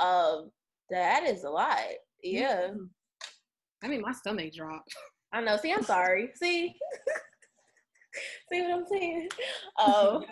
um, 0.00 0.50
that 0.90 1.24
is 1.24 1.44
a 1.44 1.50
lot. 1.50 1.78
Yeah. 2.22 2.70
I 3.82 3.88
mean, 3.88 4.00
my 4.00 4.12
stomach 4.12 4.52
dropped. 4.52 4.94
I 5.32 5.40
know. 5.40 5.56
See, 5.56 5.72
I'm 5.72 5.82
sorry. 5.84 6.30
See, 6.34 6.74
see 8.52 8.62
what 8.62 8.72
I'm 8.72 8.86
saying? 8.86 9.28
Um, 9.84 10.24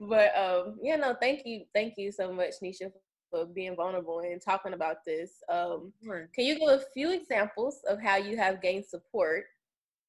but 0.00 0.36
um, 0.36 0.78
yeah, 0.82 0.96
no, 0.96 1.16
thank 1.20 1.42
you, 1.44 1.64
thank 1.74 1.94
you 1.96 2.12
so 2.12 2.32
much, 2.32 2.54
Nisha, 2.62 2.90
for 3.30 3.46
being 3.46 3.76
vulnerable 3.76 4.20
and 4.20 4.40
talking 4.40 4.74
about 4.74 4.96
this. 5.06 5.30
Um, 5.48 5.92
sure. 6.04 6.28
Can 6.34 6.44
you 6.44 6.58
give 6.58 6.68
a 6.68 6.82
few 6.94 7.12
examples 7.12 7.80
of 7.88 8.00
how 8.00 8.16
you 8.16 8.36
have 8.36 8.62
gained 8.62 8.84
support 8.84 9.44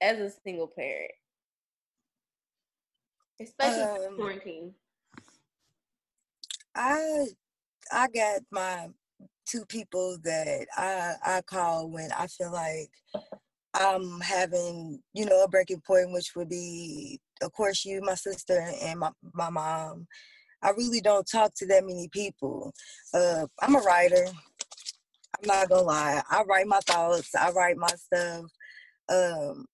as 0.01 0.19
a 0.19 0.29
single 0.43 0.67
parent, 0.67 1.11
especially 3.41 4.05
um, 4.05 4.15
quarantine? 4.15 4.73
I 6.75 7.27
I 7.91 8.07
got 8.07 8.41
my 8.51 8.89
two 9.45 9.65
people 9.65 10.17
that 10.23 10.67
I 10.75 11.13
I 11.23 11.41
call 11.41 11.89
when 11.89 12.11
I 12.11 12.27
feel 12.27 12.51
like 12.51 12.89
I'm 13.73 14.19
having, 14.21 14.99
you 15.13 15.25
know, 15.25 15.43
a 15.43 15.47
breaking 15.47 15.81
point, 15.85 16.11
which 16.11 16.31
would 16.35 16.49
be, 16.49 17.19
of 17.41 17.51
course, 17.53 17.85
you, 17.85 18.01
my 18.01 18.15
sister, 18.15 18.67
and 18.81 18.99
my 18.99 19.09
my 19.33 19.49
mom. 19.49 20.07
I 20.61 20.69
really 20.71 21.01
don't 21.01 21.29
talk 21.29 21.53
to 21.57 21.67
that 21.67 21.85
many 21.85 22.07
people. 22.09 22.73
Uh, 23.13 23.47
I'm 23.61 23.75
a 23.75 23.79
writer. 23.79 24.25
I'm 24.27 25.47
not 25.47 25.69
gonna 25.69 25.81
lie. 25.81 26.21
I 26.29 26.43
write 26.43 26.67
my 26.67 26.79
thoughts. 26.79 27.35
I 27.35 27.51
write 27.51 27.77
my 27.77 27.87
stuff. 27.87 28.45
Um, 29.09 29.65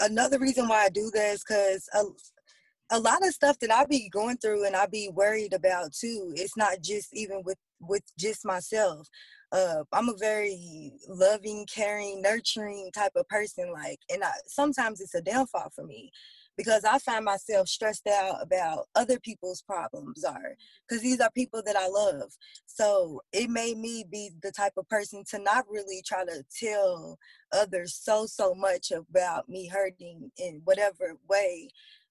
another 0.00 0.38
reason 0.38 0.68
why 0.68 0.84
I 0.84 0.88
do 0.88 1.10
that 1.14 1.34
is 1.34 1.44
because 1.46 1.88
a 2.90 2.98
lot 2.98 3.26
of 3.26 3.34
stuff 3.34 3.58
that 3.60 3.72
I 3.72 3.84
be 3.86 4.08
going 4.08 4.36
through 4.36 4.66
and 4.66 4.76
I 4.76 4.86
be 4.86 5.10
worried 5.12 5.52
about 5.52 5.92
too. 5.92 6.32
It's 6.36 6.56
not 6.56 6.80
just 6.82 7.08
even 7.12 7.42
with 7.44 7.58
with 7.80 8.02
just 8.18 8.44
myself. 8.44 9.08
I'm 9.92 10.08
a 10.08 10.16
very 10.18 10.92
loving, 11.08 11.66
caring, 11.72 12.20
nurturing 12.22 12.90
type 12.92 13.12
of 13.16 13.28
person. 13.28 13.72
Like, 13.72 14.00
and 14.12 14.24
I, 14.24 14.32
sometimes 14.46 15.00
it's 15.00 15.14
a 15.14 15.22
downfall 15.22 15.70
for 15.74 15.84
me 15.84 16.10
because 16.56 16.84
I 16.84 16.98
find 16.98 17.24
myself 17.24 17.68
stressed 17.68 18.06
out 18.06 18.42
about 18.42 18.86
other 18.94 19.18
people's 19.20 19.62
problems 19.62 20.24
are 20.24 20.56
because 20.88 21.02
these 21.02 21.20
are 21.20 21.30
people 21.34 21.62
that 21.66 21.76
I 21.76 21.88
love. 21.88 22.32
So 22.66 23.22
it 23.32 23.50
made 23.50 23.78
me 23.78 24.04
be 24.10 24.30
the 24.42 24.52
type 24.52 24.74
of 24.76 24.88
person 24.88 25.24
to 25.30 25.38
not 25.38 25.66
really 25.68 26.02
try 26.04 26.24
to 26.24 26.44
tell 26.58 27.18
others 27.52 27.94
so 27.94 28.26
so 28.26 28.54
much 28.54 28.90
about 28.90 29.48
me 29.48 29.68
hurting 29.68 30.30
in 30.38 30.62
whatever 30.64 31.16
way 31.28 31.68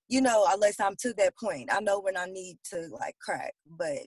you 0.09 0.21
know, 0.21 0.45
unless 0.49 0.79
I'm 0.79 0.95
to 0.97 1.13
that 1.13 1.35
point. 1.37 1.69
I 1.71 1.79
know 1.79 1.99
when 1.99 2.17
I 2.17 2.25
need 2.25 2.57
to 2.71 2.87
like 2.91 3.15
crack, 3.19 3.53
but 3.65 3.99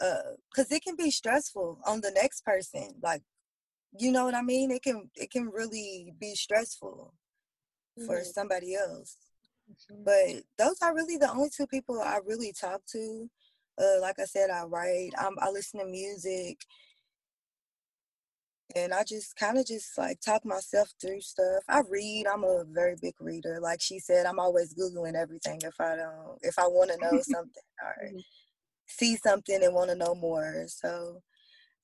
uh 0.00 0.34
cuz 0.54 0.70
it 0.70 0.82
can 0.82 0.96
be 0.96 1.10
stressful 1.10 1.80
on 1.86 2.00
the 2.00 2.10
next 2.10 2.44
person. 2.44 3.00
Like 3.02 3.22
you 3.98 4.10
know 4.10 4.24
what 4.24 4.34
I 4.34 4.42
mean? 4.42 4.70
It 4.70 4.82
can 4.82 5.10
it 5.14 5.30
can 5.30 5.50
really 5.50 6.14
be 6.18 6.34
stressful 6.34 7.14
mm-hmm. 7.98 8.06
for 8.06 8.22
somebody 8.24 8.74
else. 8.74 9.16
But 10.04 10.44
those 10.58 10.78
are 10.82 10.94
really 10.94 11.16
the 11.16 11.30
only 11.30 11.50
two 11.50 11.66
people 11.66 12.00
I 12.00 12.18
really 12.26 12.52
talk 12.52 12.82
to. 12.92 13.30
Uh, 13.78 14.00
like 14.00 14.18
I 14.18 14.24
said, 14.24 14.50
I 14.50 14.64
write. 14.64 15.10
I'm, 15.18 15.36
I 15.40 15.50
listen 15.50 15.80
to 15.80 15.86
music 15.86 16.58
and 18.76 18.92
I 18.92 19.04
just 19.04 19.36
kind 19.36 19.58
of 19.58 19.66
just 19.66 19.96
like 19.98 20.20
talk 20.20 20.44
myself 20.44 20.92
through 21.00 21.20
stuff. 21.20 21.62
I 21.68 21.82
read. 21.88 22.26
I'm 22.26 22.44
a 22.44 22.64
very 22.64 22.96
big 23.00 23.14
reader. 23.20 23.58
Like 23.60 23.80
she 23.80 23.98
said, 23.98 24.26
I'm 24.26 24.38
always 24.38 24.74
googling 24.74 25.14
everything 25.14 25.60
if 25.64 25.80
I 25.80 25.96
don't 25.96 26.38
if 26.42 26.58
I 26.58 26.66
want 26.66 26.90
to 26.90 26.98
know 26.98 27.20
something 27.22 27.62
or 27.82 28.08
mm-hmm. 28.08 28.18
See 28.86 29.16
something 29.16 29.62
and 29.62 29.74
want 29.74 29.90
to 29.90 29.96
know 29.96 30.14
more. 30.14 30.64
So 30.68 31.22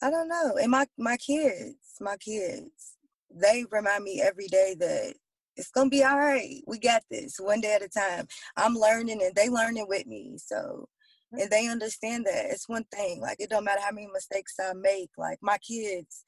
I 0.02 0.10
don't 0.10 0.28
know. 0.28 0.56
And 0.60 0.70
my 0.70 0.86
my 0.98 1.16
kids, 1.16 1.76
my 2.00 2.16
kids, 2.16 2.96
they 3.34 3.64
remind 3.70 4.04
me 4.04 4.20
every 4.22 4.46
day 4.48 4.74
that 4.78 5.14
it's 5.56 5.70
gonna 5.70 5.90
be 5.90 6.04
all 6.04 6.18
right. 6.18 6.62
We 6.66 6.78
got 6.78 7.02
this 7.10 7.38
one 7.38 7.60
day 7.60 7.74
at 7.74 7.82
a 7.82 7.88
time. 7.88 8.26
I'm 8.56 8.74
learning 8.74 9.22
and 9.22 9.34
they 9.34 9.48
learning 9.48 9.86
with 9.88 10.06
me. 10.06 10.36
So 10.38 10.88
and 11.32 11.50
they 11.50 11.68
understand 11.68 12.26
that 12.26 12.46
it's 12.50 12.68
one 12.68 12.84
thing. 12.92 13.20
Like 13.20 13.36
it 13.40 13.50
don't 13.50 13.64
matter 13.64 13.82
how 13.82 13.92
many 13.92 14.08
mistakes 14.12 14.54
I 14.60 14.72
make. 14.74 15.10
Like 15.18 15.38
my 15.42 15.58
kids 15.58 16.24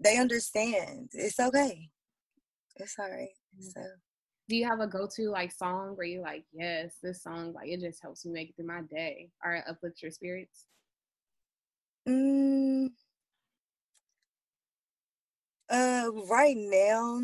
they 0.00 0.18
understand. 0.18 1.10
It's 1.12 1.38
okay. 1.38 1.88
It's 2.76 2.96
all 2.98 3.10
right. 3.10 3.28
Mm-hmm. 3.56 3.68
So 3.68 3.82
do 4.48 4.56
you 4.56 4.66
have 4.68 4.80
a 4.80 4.86
go-to 4.86 5.30
like 5.30 5.52
song 5.52 5.96
where 5.96 6.06
you 6.06 6.20
like, 6.20 6.44
yes, 6.52 6.96
this 7.02 7.22
song 7.22 7.52
like 7.54 7.68
it 7.68 7.80
just 7.80 8.02
helps 8.02 8.24
me 8.26 8.32
make 8.32 8.50
it 8.50 8.56
through 8.56 8.66
my 8.66 8.82
day 8.82 9.30
or 9.42 9.62
uplift 9.68 10.02
your 10.02 10.10
spirits? 10.10 10.66
Mm, 12.06 12.90
uh, 15.70 16.10
right 16.28 16.56
now, 16.56 17.20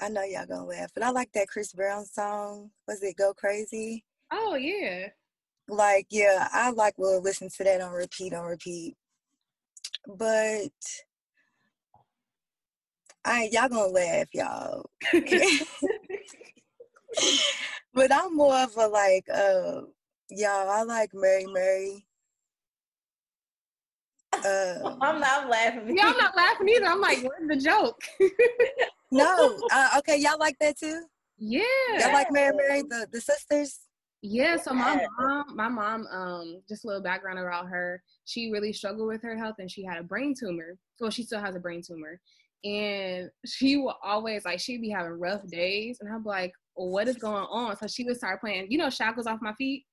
I 0.00 0.08
know 0.10 0.22
y'all 0.22 0.46
gonna 0.46 0.64
laugh, 0.66 0.90
but 0.94 1.02
I 1.02 1.10
like 1.10 1.32
that 1.32 1.48
Chris 1.48 1.72
Brown 1.72 2.04
song. 2.04 2.70
Was 2.86 3.02
it 3.02 3.16
"Go 3.16 3.32
Crazy"? 3.34 4.04
Oh 4.30 4.56
yeah. 4.56 5.08
Like 5.68 6.06
yeah, 6.10 6.48
I 6.52 6.70
like 6.70 6.98
will 6.98 7.20
listen 7.22 7.48
to 7.56 7.64
that 7.64 7.80
on 7.80 7.92
repeat 7.92 8.34
on 8.34 8.44
repeat. 8.44 8.96
But 10.06 10.70
I 13.24 13.48
y'all 13.52 13.68
gonna 13.68 13.86
laugh, 13.88 14.28
y'all. 14.34 14.90
but 17.94 18.12
I'm 18.12 18.36
more 18.36 18.56
of 18.56 18.76
a 18.76 18.86
like, 18.86 19.26
uh, 19.32 19.82
y'all. 20.30 20.70
I 20.70 20.82
like 20.82 21.10
Mary 21.14 21.46
Mary. 21.46 22.06
Uh, 24.32 24.96
I'm 25.00 25.20
not 25.20 25.48
laughing. 25.48 25.96
Yeah, 25.96 26.08
I'm 26.08 26.18
not 26.18 26.36
laughing 26.36 26.68
either. 26.68 26.86
I'm 26.86 27.00
like, 27.00 27.18
where's 27.22 27.48
the 27.48 27.56
joke? 27.56 28.00
no, 29.10 29.60
uh, 29.72 29.88
okay, 29.98 30.18
y'all 30.18 30.38
like 30.38 30.58
that 30.60 30.78
too. 30.78 31.02
Yeah, 31.38 31.62
y'all 31.98 32.12
like 32.12 32.30
Mary 32.30 32.54
Mary, 32.56 32.82
the 32.82 33.06
the 33.12 33.20
sisters. 33.20 33.80
Yeah, 34.22 34.56
so 34.56 34.72
my 34.72 35.06
mom, 35.20 35.44
my 35.54 35.68
mom, 35.68 36.06
um, 36.10 36.62
just 36.68 36.84
a 36.84 36.86
little 36.88 37.02
background 37.02 37.38
about 37.38 37.68
her. 37.68 38.02
She 38.24 38.50
really 38.50 38.72
struggled 38.72 39.06
with 39.06 39.22
her 39.22 39.36
health, 39.36 39.56
and 39.58 39.70
she 39.70 39.84
had 39.84 39.98
a 39.98 40.02
brain 40.02 40.34
tumor. 40.38 40.78
Well, 40.98 41.10
she 41.10 41.22
still 41.22 41.40
has 41.40 41.54
a 41.54 41.60
brain 41.60 41.82
tumor, 41.86 42.18
and 42.64 43.30
she 43.44 43.76
will 43.76 43.94
always 44.02 44.44
like 44.44 44.58
she'd 44.58 44.80
be 44.80 44.90
having 44.90 45.12
rough 45.12 45.46
days 45.46 45.98
and 46.00 46.12
i'm 46.12 46.24
like 46.24 46.52
well, 46.52 46.65
what 46.76 47.08
is 47.08 47.16
going 47.16 47.46
on? 47.50 47.76
So 47.76 47.86
she 47.86 48.04
would 48.04 48.16
start 48.16 48.40
playing 48.40 48.66
you 48.70 48.78
know 48.78 48.90
shackles 48.90 49.26
off 49.26 49.40
my 49.42 49.54
feet. 49.54 49.84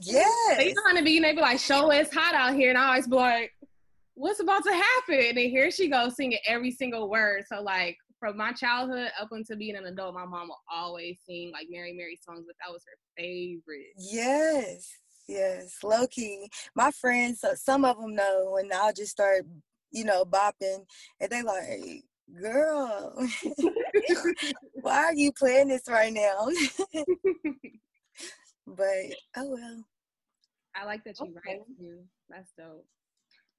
Yeah 0.00 0.24
they 0.56 0.74
trying 0.82 0.96
to 0.96 1.04
be 1.04 1.16
and 1.16 1.24
they 1.24 1.34
be 1.34 1.40
like 1.40 1.58
show 1.58 1.90
it's 1.90 2.14
hot 2.14 2.34
out 2.34 2.54
here. 2.54 2.70
And 2.70 2.78
i 2.78 2.88
always 2.88 3.06
be 3.06 3.16
like 3.16 3.52
what's 4.14 4.40
about 4.40 4.62
to 4.64 4.72
happen? 4.72 5.26
And 5.28 5.38
then 5.38 5.50
here 5.50 5.70
she 5.70 5.88
goes 5.88 6.16
singing 6.16 6.38
every 6.46 6.70
single 6.70 7.08
word. 7.10 7.44
So 7.50 7.62
like 7.62 7.96
from 8.20 8.36
my 8.36 8.52
childhood 8.52 9.10
up 9.20 9.28
until 9.32 9.58
being 9.58 9.76
an 9.76 9.86
adult 9.86 10.14
my 10.14 10.24
mom 10.24 10.48
will 10.48 10.60
always 10.72 11.18
sing 11.26 11.50
like 11.52 11.66
mary 11.68 11.92
mary 11.92 12.18
songs 12.24 12.44
but 12.46 12.56
that 12.64 12.72
was 12.72 12.82
her 12.86 13.22
favorite. 13.22 13.92
Yes. 13.98 14.88
Yes. 15.28 15.76
Low 15.82 16.06
key 16.06 16.48
my 16.74 16.90
friends 16.90 17.44
some 17.56 17.84
of 17.84 18.00
them 18.00 18.14
know 18.14 18.58
and 18.60 18.72
i'll 18.72 18.92
just 18.92 19.12
start 19.12 19.44
you 19.92 20.04
know, 20.04 20.24
bopping, 20.24 20.84
and 21.20 21.30
they 21.30 21.42
like, 21.42 22.02
girl, 22.40 23.14
why 24.80 25.04
are 25.04 25.14
you 25.14 25.32
playing 25.32 25.68
this 25.68 25.82
right 25.88 26.12
now? 26.12 26.48
but 28.66 28.86
oh 29.36 29.50
well. 29.50 29.84
I 30.74 30.84
like 30.86 31.04
that 31.04 31.20
you 31.20 31.26
okay. 31.26 31.34
write 31.46 31.60
too. 31.78 31.98
That's 32.30 32.52
dope. 32.56 32.86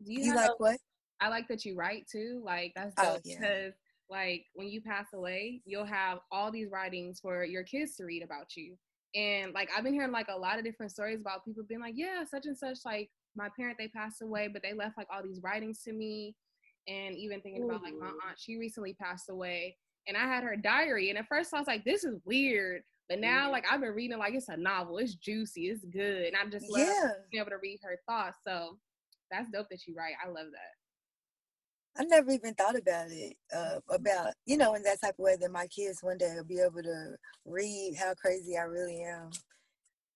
Do 0.04 0.14
you, 0.14 0.26
you 0.26 0.36
like 0.36 0.50
a, 0.50 0.54
what? 0.58 0.78
I 1.22 1.30
like 1.30 1.48
that 1.48 1.64
you 1.64 1.76
write 1.76 2.08
too. 2.12 2.42
Like 2.44 2.74
that's 2.76 2.94
oh, 2.98 3.14
dope 3.14 3.24
because 3.24 3.42
oh, 3.42 3.46
yeah. 3.46 3.70
like 4.10 4.46
when 4.54 4.68
you 4.68 4.82
pass 4.82 5.08
away, 5.14 5.62
you'll 5.66 5.86
have 5.86 6.20
all 6.32 6.52
these 6.52 6.70
writings 6.72 7.20
for 7.20 7.44
your 7.44 7.64
kids 7.64 7.96
to 7.98 8.06
read 8.06 8.24
about 8.24 8.56
you. 8.56 8.76
And 9.16 9.54
like 9.54 9.70
I've 9.76 9.84
been 9.84 9.94
hearing 9.94 10.12
like 10.12 10.30
a 10.30 10.38
lot 10.38 10.58
of 10.58 10.66
different 10.66 10.92
stories 10.92 11.22
about 11.22 11.46
people 11.46 11.64
being 11.68 11.82
like, 11.82 11.94
yeah, 11.96 12.24
such 12.30 12.48
and 12.48 12.58
such 12.58 12.80
like 12.86 13.10
my 13.36 13.50
parent 13.56 13.78
they 13.78 13.88
passed 13.88 14.22
away, 14.22 14.48
but 14.48 14.64
they 14.64 14.74
left 14.74 14.98
like 14.98 15.08
all 15.14 15.24
these 15.24 15.42
writings 15.44 15.82
to 15.84 15.94
me. 15.94 16.36
And 16.88 17.16
even 17.16 17.40
thinking 17.42 17.64
Ooh. 17.64 17.70
about 17.70 17.84
like 17.84 17.94
my 17.98 18.08
aunt, 18.08 18.38
she 18.38 18.58
recently 18.58 18.94
passed 18.94 19.30
away, 19.30 19.78
and 20.08 20.18
I 20.18 20.26
had 20.26 20.44
her 20.44 20.58
diary. 20.58 21.10
And 21.10 21.18
at 21.18 21.28
first 21.28 21.54
I 21.54 21.60
was 21.60 21.68
like, 21.68 21.86
this 21.86 22.04
is 22.04 22.20
weird, 22.26 22.84
But 23.10 23.20
now, 23.20 23.44
mm-hmm. 23.44 23.52
like 23.52 23.66
I've 23.70 23.82
been 23.82 23.94
reading, 23.94 24.18
like 24.18 24.34
it's 24.34 24.50
a 24.50 24.58
novel. 24.58 24.98
It's 24.98 25.16
juicy. 25.16 25.68
It's 25.68 25.86
good, 25.86 26.26
and 26.26 26.36
I 26.36 26.46
just 26.50 26.70
love 26.70 26.88
yeah. 26.88 27.12
being 27.32 27.42
able 27.42 27.52
to 27.52 27.58
read 27.62 27.80
her 27.84 28.00
thoughts. 28.08 28.40
So 28.44 28.78
that's 29.30 29.50
dope 29.52 29.70
that 29.70 29.86
you 29.88 29.96
write. 29.96 30.14
I 30.24 30.28
love 30.30 30.48
that. 30.52 32.02
I 32.02 32.06
never 32.06 32.32
even 32.32 32.56
thought 32.56 32.76
about 32.76 33.12
it, 33.12 33.36
uh, 33.56 33.80
about 33.90 34.34
you 34.46 34.58
know, 34.58 34.74
in 34.74 34.84
that 34.84 35.02
type 35.02 35.16
of 35.20 35.24
way 35.24 35.36
that 35.40 35.52
my 35.52 35.68
kids 35.68 36.00
one 36.02 36.18
day 36.18 36.34
will 36.36 36.44
be 36.44 36.60
able 36.60 36.82
to 36.82 37.16
read 37.46 37.96
how 38.00 38.14
crazy 38.16 38.58
I 38.58 38.64
really 38.64 39.04
am. 39.04 39.30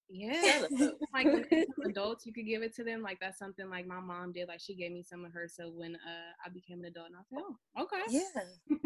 Yeah, 0.09 0.67
like 1.13 1.27
adults, 1.85 2.25
you 2.25 2.33
could 2.33 2.45
give 2.45 2.61
it 2.63 2.73
to 2.75 2.83
them. 2.83 3.01
Like 3.01 3.19
that's 3.19 3.37
something 3.37 3.69
like 3.69 3.85
my 3.85 3.99
mom 3.99 4.31
did. 4.31 4.47
Like 4.47 4.61
she 4.61 4.75
gave 4.75 4.91
me 4.91 5.03
some 5.03 5.25
of 5.25 5.33
her. 5.33 5.47
So 5.47 5.69
when 5.69 5.95
uh, 5.95 6.31
I 6.45 6.49
became 6.49 6.79
an 6.79 6.85
adult, 6.85 7.07
and 7.07 7.15
I 7.17 7.23
said, 7.29 7.39
"Oh, 7.41 7.83
okay." 7.83 8.01
Yeah, 8.09 8.21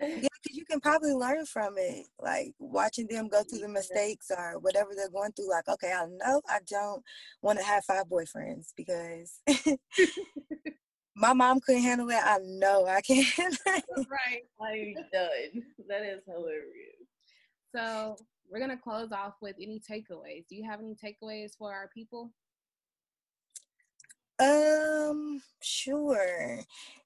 yeah, 0.00 0.28
because 0.42 0.56
you 0.56 0.64
can 0.64 0.80
probably 0.80 1.12
learn 1.12 1.44
from 1.46 1.74
it. 1.76 2.06
Like 2.20 2.54
watching 2.58 3.08
them 3.08 3.28
go 3.28 3.42
through 3.42 3.60
the 3.60 3.68
mistakes 3.68 4.30
or 4.30 4.58
whatever 4.60 4.90
they're 4.94 5.10
going 5.10 5.32
through. 5.32 5.50
Like, 5.50 5.68
okay, 5.68 5.92
I 5.92 6.06
know 6.06 6.40
I 6.48 6.60
don't 6.68 7.02
want 7.42 7.58
to 7.58 7.64
have 7.64 7.84
five 7.84 8.06
boyfriends 8.06 8.72
because 8.76 9.40
my 11.16 11.32
mom 11.32 11.60
couldn't 11.60 11.82
handle 11.82 12.08
it. 12.10 12.18
I 12.22 12.38
know 12.42 12.86
I 12.86 13.00
can't. 13.00 13.58
right, 13.66 14.42
I'm 14.60 14.94
done. 15.12 15.64
That 15.88 16.02
is 16.02 16.22
hilarious. 16.26 17.00
So 17.74 18.16
we're 18.50 18.60
gonna 18.60 18.76
close 18.76 19.12
off 19.12 19.34
with 19.40 19.56
any 19.60 19.80
takeaways. 19.80 20.46
Do 20.48 20.56
you 20.56 20.64
have 20.68 20.80
any 20.80 20.94
takeaways 20.94 21.56
for 21.56 21.72
our 21.72 21.88
people? 21.94 22.32
Um, 24.40 25.42
sure. 25.62 26.60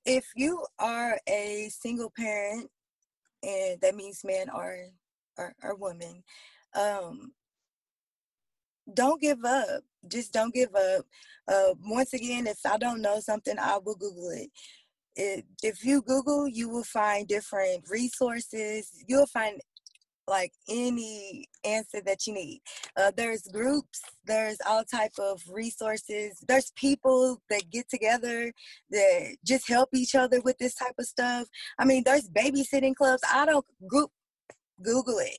If 0.04 0.26
you 0.36 0.64
are 0.78 1.18
a 1.28 1.68
single 1.70 2.12
parent, 2.16 2.70
and 3.42 3.80
that 3.80 3.94
means 3.94 4.24
man 4.24 4.48
or 4.50 4.88
or, 5.36 5.54
or 5.62 5.74
woman, 5.74 6.22
um, 6.74 7.32
don't 8.92 9.20
give 9.20 9.44
up. 9.44 9.82
Just 10.08 10.32
don't 10.32 10.54
give 10.54 10.74
up. 10.74 11.04
Uh, 11.48 11.74
once 11.84 12.12
again, 12.12 12.46
if 12.46 12.58
I 12.64 12.78
don't 12.78 13.02
know 13.02 13.20
something, 13.20 13.58
I 13.58 13.78
will 13.78 13.96
Google 13.96 14.30
it. 14.30 14.50
it. 15.16 15.44
If 15.62 15.84
you 15.84 16.02
Google, 16.02 16.48
you 16.48 16.68
will 16.68 16.84
find 16.84 17.26
different 17.26 17.84
resources. 17.90 18.90
You'll 19.08 19.26
find 19.26 19.60
like 20.28 20.52
any 20.68 21.46
answer 21.64 22.00
that 22.04 22.26
you 22.26 22.34
need. 22.34 22.60
Uh, 22.96 23.10
there's 23.16 23.42
groups 23.52 24.00
there's 24.26 24.58
all 24.66 24.84
type 24.84 25.12
of 25.18 25.42
resources 25.50 26.42
there's 26.48 26.72
people 26.76 27.40
that 27.50 27.70
get 27.70 27.88
together 27.90 28.52
that 28.90 29.36
just 29.44 29.68
help 29.68 29.90
each 29.94 30.14
other 30.14 30.40
with 30.42 30.56
this 30.58 30.74
type 30.74 30.94
of 30.98 31.06
stuff. 31.06 31.46
I 31.78 31.84
mean 31.84 32.02
there's 32.04 32.28
babysitting 32.28 32.94
clubs. 32.94 33.22
I 33.30 33.46
don't 33.46 33.66
group 33.86 34.10
google 34.82 35.18
it. 35.18 35.38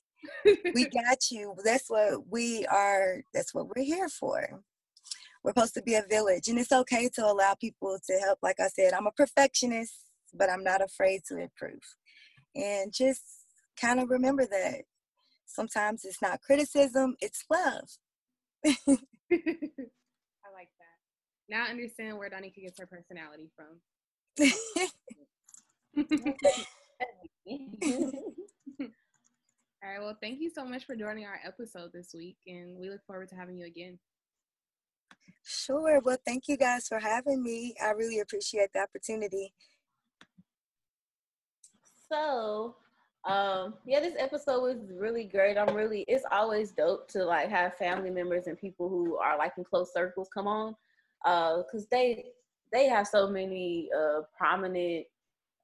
We 0.74 0.86
got 0.90 1.32
you. 1.32 1.56
That's 1.64 1.90
what 1.90 2.30
we 2.30 2.66
are 2.68 3.22
that's 3.34 3.54
what 3.54 3.68
we're 3.68 3.84
here 3.84 4.10
for. 4.10 4.62
We're 5.44 5.52
supposed 5.52 5.76
to 5.76 5.84
be 5.84 5.96
a 5.96 6.06
village 6.10 6.48
and 6.48 6.60
it's 6.60 6.72
okay 6.72 7.10
to 7.16 7.26
allow 7.26 7.56
people 7.60 7.98
to 8.08 8.14
help. 8.20 8.40
Like 8.42 8.60
i 8.60 8.68
said 8.68 8.94
i'm 8.94 9.08
a 9.08 9.12
perfectionist 9.12 9.94
but 10.38 10.50
i'm 10.50 10.64
not 10.64 10.82
afraid 10.82 11.22
to 11.30 11.38
improve. 11.38 11.82
And 12.56 12.94
just 12.94 13.22
kind 13.80 14.00
of 14.00 14.10
remember 14.10 14.46
that 14.46 14.84
sometimes 15.46 16.06
it's 16.06 16.22
not 16.22 16.42
criticism, 16.42 17.16
it's 17.20 17.44
love. 17.52 17.90
I 18.66 18.74
like 20.54 20.70
that. 20.80 20.98
Now 21.50 21.66
I 21.68 21.70
understand 21.70 22.18
where 22.18 22.30
Danica 22.30 22.62
gets 22.62 22.80
her 22.80 22.88
personality 22.88 23.52
from. 23.56 23.82
All 29.86 29.92
right. 29.92 30.02
Well, 30.02 30.18
thank 30.22 30.42
you 30.42 30.50
so 30.50 30.66
much 30.66 30.86
for 30.86 30.96
joining 30.96 31.26
our 31.26 31.40
episode 31.46 31.92
this 31.94 32.12
week, 32.16 32.38
and 32.48 32.78
we 32.80 32.90
look 32.90 33.06
forward 33.06 33.30
to 33.30 33.36
having 33.36 33.58
you 33.58 33.68
again. 33.68 34.00
Sure. 35.44 36.02
Well, 36.04 36.18
thank 36.26 36.48
you 36.48 36.58
guys 36.58 36.88
for 36.88 37.00
having 37.00 37.44
me. 37.44 37.76
I 37.82 37.92
really 37.92 38.20
appreciate 38.20 38.70
the 38.74 38.80
opportunity. 38.80 39.54
So, 42.12 42.78
um 43.26 43.74
yeah 43.86 44.00
this 44.00 44.14
episode 44.20 44.62
was 44.62 44.92
really 44.92 45.24
great. 45.24 45.58
I'm 45.58 45.76
really 45.76 46.06
it's 46.08 46.26
always 46.32 46.72
dope 46.72 47.08
to 47.10 47.24
like 47.24 47.50
have 47.50 47.76
family 47.76 48.10
members 48.12 48.48
and 48.48 48.60
people 48.60 48.88
who 48.90 49.18
are 49.18 49.38
like 49.38 49.54
in 49.58 49.64
close 49.64 49.94
circles 49.94 50.30
come 50.34 50.48
on 50.48 50.76
uh 51.26 51.58
because 51.58 51.88
they 51.88 52.26
they 52.72 52.88
have 52.88 53.08
so 53.08 53.28
many 53.28 53.90
uh 53.98 54.22
prominent 54.38 55.06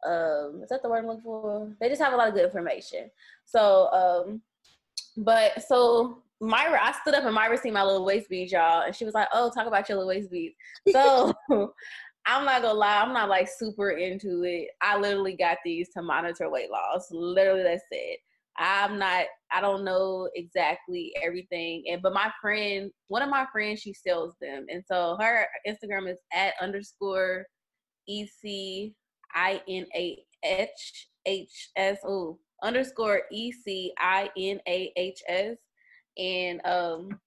um 0.05 0.61
is 0.63 0.69
that 0.69 0.81
the 0.81 0.89
word 0.89 0.99
i'm 0.99 1.07
looking 1.07 1.21
for? 1.21 1.71
They 1.79 1.89
just 1.89 2.01
have 2.01 2.13
a 2.13 2.17
lot 2.17 2.29
of 2.29 2.33
good 2.33 2.45
information. 2.45 3.11
So 3.45 3.89
um 3.91 4.41
but 5.17 5.63
so 5.63 6.23
Myra, 6.43 6.79
I 6.81 6.91
stood 6.93 7.13
up 7.13 7.23
and 7.23 7.35
Myra 7.35 7.55
seen 7.55 7.73
my 7.73 7.83
little 7.83 8.03
waist 8.03 8.27
beads, 8.27 8.51
y'all, 8.51 8.81
and 8.81 8.95
she 8.95 9.05
was 9.05 9.13
like, 9.13 9.27
"Oh, 9.31 9.51
talk 9.51 9.67
about 9.67 9.87
your 9.87 9.99
little 9.99 10.09
waist 10.09 10.31
beads." 10.31 10.55
So 10.91 11.33
I'm 12.25 12.45
not 12.45 12.61
gonna 12.61 12.77
lie, 12.77 13.01
I'm 13.01 13.13
not 13.13 13.29
like 13.29 13.49
super 13.49 13.91
into 13.91 14.43
it. 14.43 14.69
I 14.81 14.97
literally 14.97 15.35
got 15.35 15.57
these 15.65 15.89
to 15.95 16.01
monitor 16.01 16.49
weight 16.49 16.69
loss. 16.71 17.07
Literally, 17.11 17.63
that's 17.63 17.83
it. 17.91 18.19
I'm 18.57 18.99
not. 18.99 19.25
I 19.51 19.61
don't 19.61 19.83
know 19.83 20.29
exactly 20.35 21.13
everything, 21.23 21.83
and 21.89 22.01
but 22.01 22.13
my 22.13 22.31
friend, 22.41 22.91
one 23.07 23.21
of 23.21 23.29
my 23.29 23.45
friends, 23.51 23.81
she 23.81 23.93
sells 23.93 24.35
them, 24.41 24.65
and 24.69 24.83
so 24.85 25.17
her 25.19 25.47
Instagram 25.67 26.09
is 26.11 26.19
at 26.33 26.53
underscore 26.61 27.45
e 28.07 28.25
c 28.25 28.93
i 29.33 29.61
n 29.67 29.85
a 29.95 30.23
h 30.43 31.07
h 31.25 31.69
s 31.75 31.97
o 32.05 32.37
underscore 32.61 33.21
e 33.31 33.51
c 33.51 33.93
i 33.97 34.29
n 34.37 34.59
a 34.67 34.91
h 34.95 35.23
s, 35.27 35.57
and 36.17 36.63
um 36.65 37.19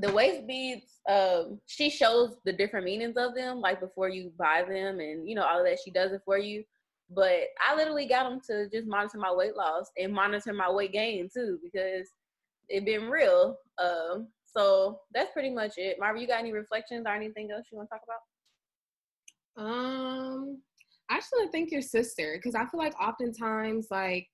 the 0.00 0.12
waist 0.12 0.46
beads 0.46 1.00
um 1.08 1.60
she 1.66 1.88
shows 1.88 2.36
the 2.44 2.52
different 2.52 2.84
meanings 2.84 3.16
of 3.16 3.34
them 3.34 3.60
like 3.60 3.80
before 3.80 4.08
you 4.08 4.32
buy 4.38 4.62
them 4.62 5.00
and 5.00 5.28
you 5.28 5.34
know 5.34 5.44
all 5.44 5.62
that 5.62 5.78
she 5.84 5.90
does 5.90 6.12
it 6.12 6.22
for 6.24 6.38
you. 6.38 6.64
But 7.10 7.44
i 7.66 7.74
literally 7.76 8.06
got 8.06 8.28
them 8.28 8.40
to 8.48 8.68
just 8.68 8.88
monitor 8.88 9.18
my 9.18 9.32
weight 9.32 9.56
loss 9.56 9.90
and 9.96 10.12
monitor 10.12 10.52
my 10.52 10.70
weight 10.70 10.92
gain 10.92 11.28
too 11.32 11.58
because 11.62 12.08
it 12.68 12.84
been 12.84 13.08
real 13.08 13.56
um 13.78 14.28
so 14.44 15.00
that's 15.12 15.32
pretty 15.32 15.50
much 15.50 15.74
it. 15.76 15.98
Marvin 16.00 16.22
you 16.22 16.28
got 16.28 16.40
any 16.40 16.52
reflections 16.52 17.04
or 17.06 17.14
anything 17.14 17.50
else 17.50 17.66
you 17.70 17.76
want 17.76 17.90
to 17.90 17.94
talk 17.94 18.02
about? 19.56 19.64
Um 19.64 20.58
i 21.08 21.16
actually 21.16 21.46
think 21.48 21.70
your 21.70 21.82
sister 21.82 22.36
because 22.36 22.54
i 22.54 22.64
feel 22.66 22.80
like 22.80 23.00
oftentimes 23.00 23.86
like 23.90 24.26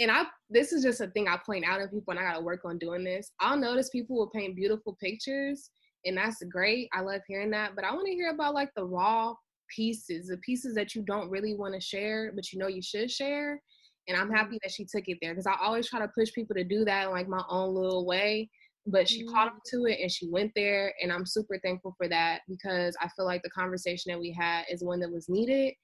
and 0.00 0.10
I 0.10 0.24
this 0.48 0.72
is 0.72 0.82
just 0.82 1.00
a 1.00 1.08
thing 1.08 1.28
I 1.28 1.38
point 1.44 1.64
out 1.64 1.80
in 1.80 1.88
people 1.88 2.10
and 2.10 2.18
I 2.18 2.22
gotta 2.22 2.42
work 2.42 2.62
on 2.64 2.78
doing 2.78 3.04
this. 3.04 3.30
I'll 3.38 3.56
notice 3.56 3.90
people 3.90 4.16
will 4.16 4.30
paint 4.30 4.56
beautiful 4.56 4.96
pictures 5.00 5.70
and 6.04 6.16
that's 6.16 6.42
great. 6.50 6.88
I 6.92 7.02
love 7.02 7.20
hearing 7.28 7.50
that. 7.50 7.76
But 7.76 7.84
I 7.84 7.92
want 7.92 8.06
to 8.06 8.14
hear 8.14 8.30
about 8.30 8.54
like 8.54 8.70
the 8.74 8.84
raw 8.84 9.34
pieces, 9.74 10.28
the 10.28 10.38
pieces 10.38 10.74
that 10.74 10.94
you 10.94 11.02
don't 11.02 11.30
really 11.30 11.54
want 11.54 11.74
to 11.74 11.80
share, 11.80 12.32
but 12.34 12.50
you 12.50 12.58
know 12.58 12.66
you 12.66 12.82
should 12.82 13.10
share. 13.10 13.60
And 14.08 14.16
I'm 14.16 14.30
happy 14.30 14.58
that 14.62 14.72
she 14.72 14.84
took 14.84 15.04
it 15.06 15.18
there 15.20 15.32
because 15.32 15.46
I 15.46 15.54
always 15.60 15.88
try 15.88 16.00
to 16.00 16.08
push 16.08 16.32
people 16.32 16.56
to 16.56 16.64
do 16.64 16.84
that 16.86 17.06
in 17.06 17.10
like 17.10 17.28
my 17.28 17.44
own 17.48 17.74
little 17.74 18.06
way. 18.06 18.48
But 18.86 19.08
she 19.08 19.22
mm-hmm. 19.22 19.34
caught 19.34 19.48
up 19.48 19.58
to 19.66 19.84
it 19.84 20.00
and 20.00 20.10
she 20.10 20.28
went 20.30 20.52
there. 20.56 20.94
And 21.02 21.12
I'm 21.12 21.26
super 21.26 21.60
thankful 21.62 21.94
for 21.98 22.08
that 22.08 22.40
because 22.48 22.96
I 23.00 23.08
feel 23.14 23.26
like 23.26 23.42
the 23.42 23.50
conversation 23.50 24.10
that 24.10 24.18
we 24.18 24.32
had 24.32 24.64
is 24.70 24.82
one 24.82 25.00
that 25.00 25.12
was 25.12 25.28
needed 25.28 25.74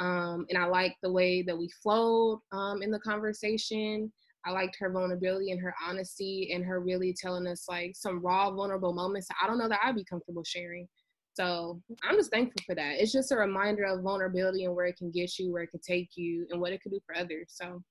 um, 0.00 0.46
and 0.48 0.58
I 0.58 0.66
liked 0.66 0.96
the 1.02 1.12
way 1.12 1.42
that 1.42 1.56
we 1.56 1.70
flowed 1.82 2.40
um, 2.52 2.82
in 2.82 2.90
the 2.90 2.98
conversation. 2.98 4.12
I 4.44 4.50
liked 4.52 4.76
her 4.78 4.90
vulnerability 4.90 5.50
and 5.50 5.60
her 5.60 5.74
honesty 5.84 6.50
and 6.54 6.64
her 6.64 6.80
really 6.80 7.14
telling 7.20 7.46
us 7.46 7.64
like 7.68 7.92
some 7.96 8.20
raw, 8.20 8.50
vulnerable 8.50 8.92
moments 8.92 9.28
I 9.42 9.46
don't 9.46 9.58
know 9.58 9.68
that 9.68 9.80
I'd 9.82 9.96
be 9.96 10.04
comfortable 10.04 10.44
sharing. 10.44 10.86
So 11.34 11.82
I'm 12.02 12.16
just 12.16 12.30
thankful 12.30 12.62
for 12.64 12.74
that. 12.76 12.94
It's 12.98 13.12
just 13.12 13.32
a 13.32 13.36
reminder 13.36 13.84
of 13.84 14.02
vulnerability 14.02 14.64
and 14.64 14.74
where 14.74 14.86
it 14.86 14.96
can 14.96 15.10
get 15.10 15.38
you, 15.38 15.52
where 15.52 15.64
it 15.64 15.70
can 15.70 15.80
take 15.80 16.10
you, 16.14 16.46
and 16.50 16.60
what 16.60 16.72
it 16.72 16.80
could 16.80 16.92
do 16.92 17.00
for 17.04 17.16
others. 17.16 17.48
So 17.48 17.82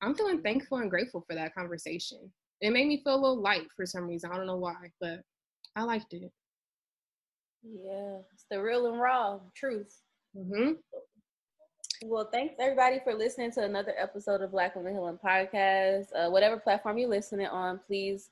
I'm 0.00 0.14
feeling 0.14 0.40
thankful 0.40 0.78
and 0.78 0.90
grateful 0.90 1.24
for 1.26 1.34
that 1.34 1.54
conversation. 1.54 2.30
It 2.60 2.72
made 2.72 2.86
me 2.86 3.02
feel 3.02 3.14
a 3.14 3.20
little 3.20 3.42
light 3.42 3.66
for 3.76 3.84
some 3.84 4.06
reason. 4.06 4.30
I 4.32 4.36
don't 4.36 4.46
know 4.46 4.56
why, 4.56 4.74
but 5.00 5.20
I 5.74 5.82
liked 5.82 6.14
it. 6.14 6.30
Yeah, 7.62 8.18
it's 8.32 8.46
the 8.50 8.62
real 8.62 8.86
and 8.86 9.00
raw 9.00 9.40
truth. 9.54 10.00
Mm-hmm. 10.36 10.72
Well, 12.04 12.28
thanks 12.30 12.56
everybody 12.58 13.00
for 13.02 13.14
listening 13.14 13.52
to 13.52 13.62
another 13.62 13.94
episode 13.96 14.42
of 14.42 14.50
Black 14.50 14.76
Women 14.76 14.92
Healing 14.92 15.18
Podcast. 15.24 16.06
Uh, 16.14 16.28
whatever 16.30 16.58
platform 16.58 16.98
you're 16.98 17.08
listening 17.08 17.46
on, 17.46 17.80
please 17.86 18.28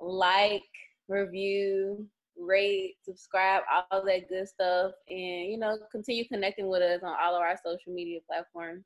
like, 0.00 0.62
review, 1.08 2.06
rate, 2.38 2.94
subscribe, 3.02 3.62
all 3.90 4.04
that 4.04 4.28
good 4.28 4.48
stuff, 4.48 4.92
and 5.08 5.50
you 5.50 5.58
know, 5.58 5.76
continue 5.90 6.24
connecting 6.28 6.68
with 6.68 6.82
us 6.82 7.02
on 7.02 7.16
all 7.20 7.34
of 7.34 7.42
our 7.42 7.56
social 7.56 7.92
media 7.92 8.20
platforms. 8.28 8.84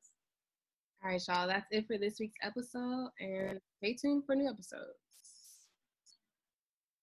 All 1.05 1.11
right, 1.11 1.23
y'all. 1.29 1.47
That's 1.47 1.67
it 1.71 1.87
for 1.87 1.99
this 1.99 2.19
week's 2.19 2.39
episode, 2.43 3.11
and 3.21 3.61
stay 3.77 3.95
tuned 3.95 4.25
for 4.25 4.35
new 4.35 4.49
episodes. 4.49 5.04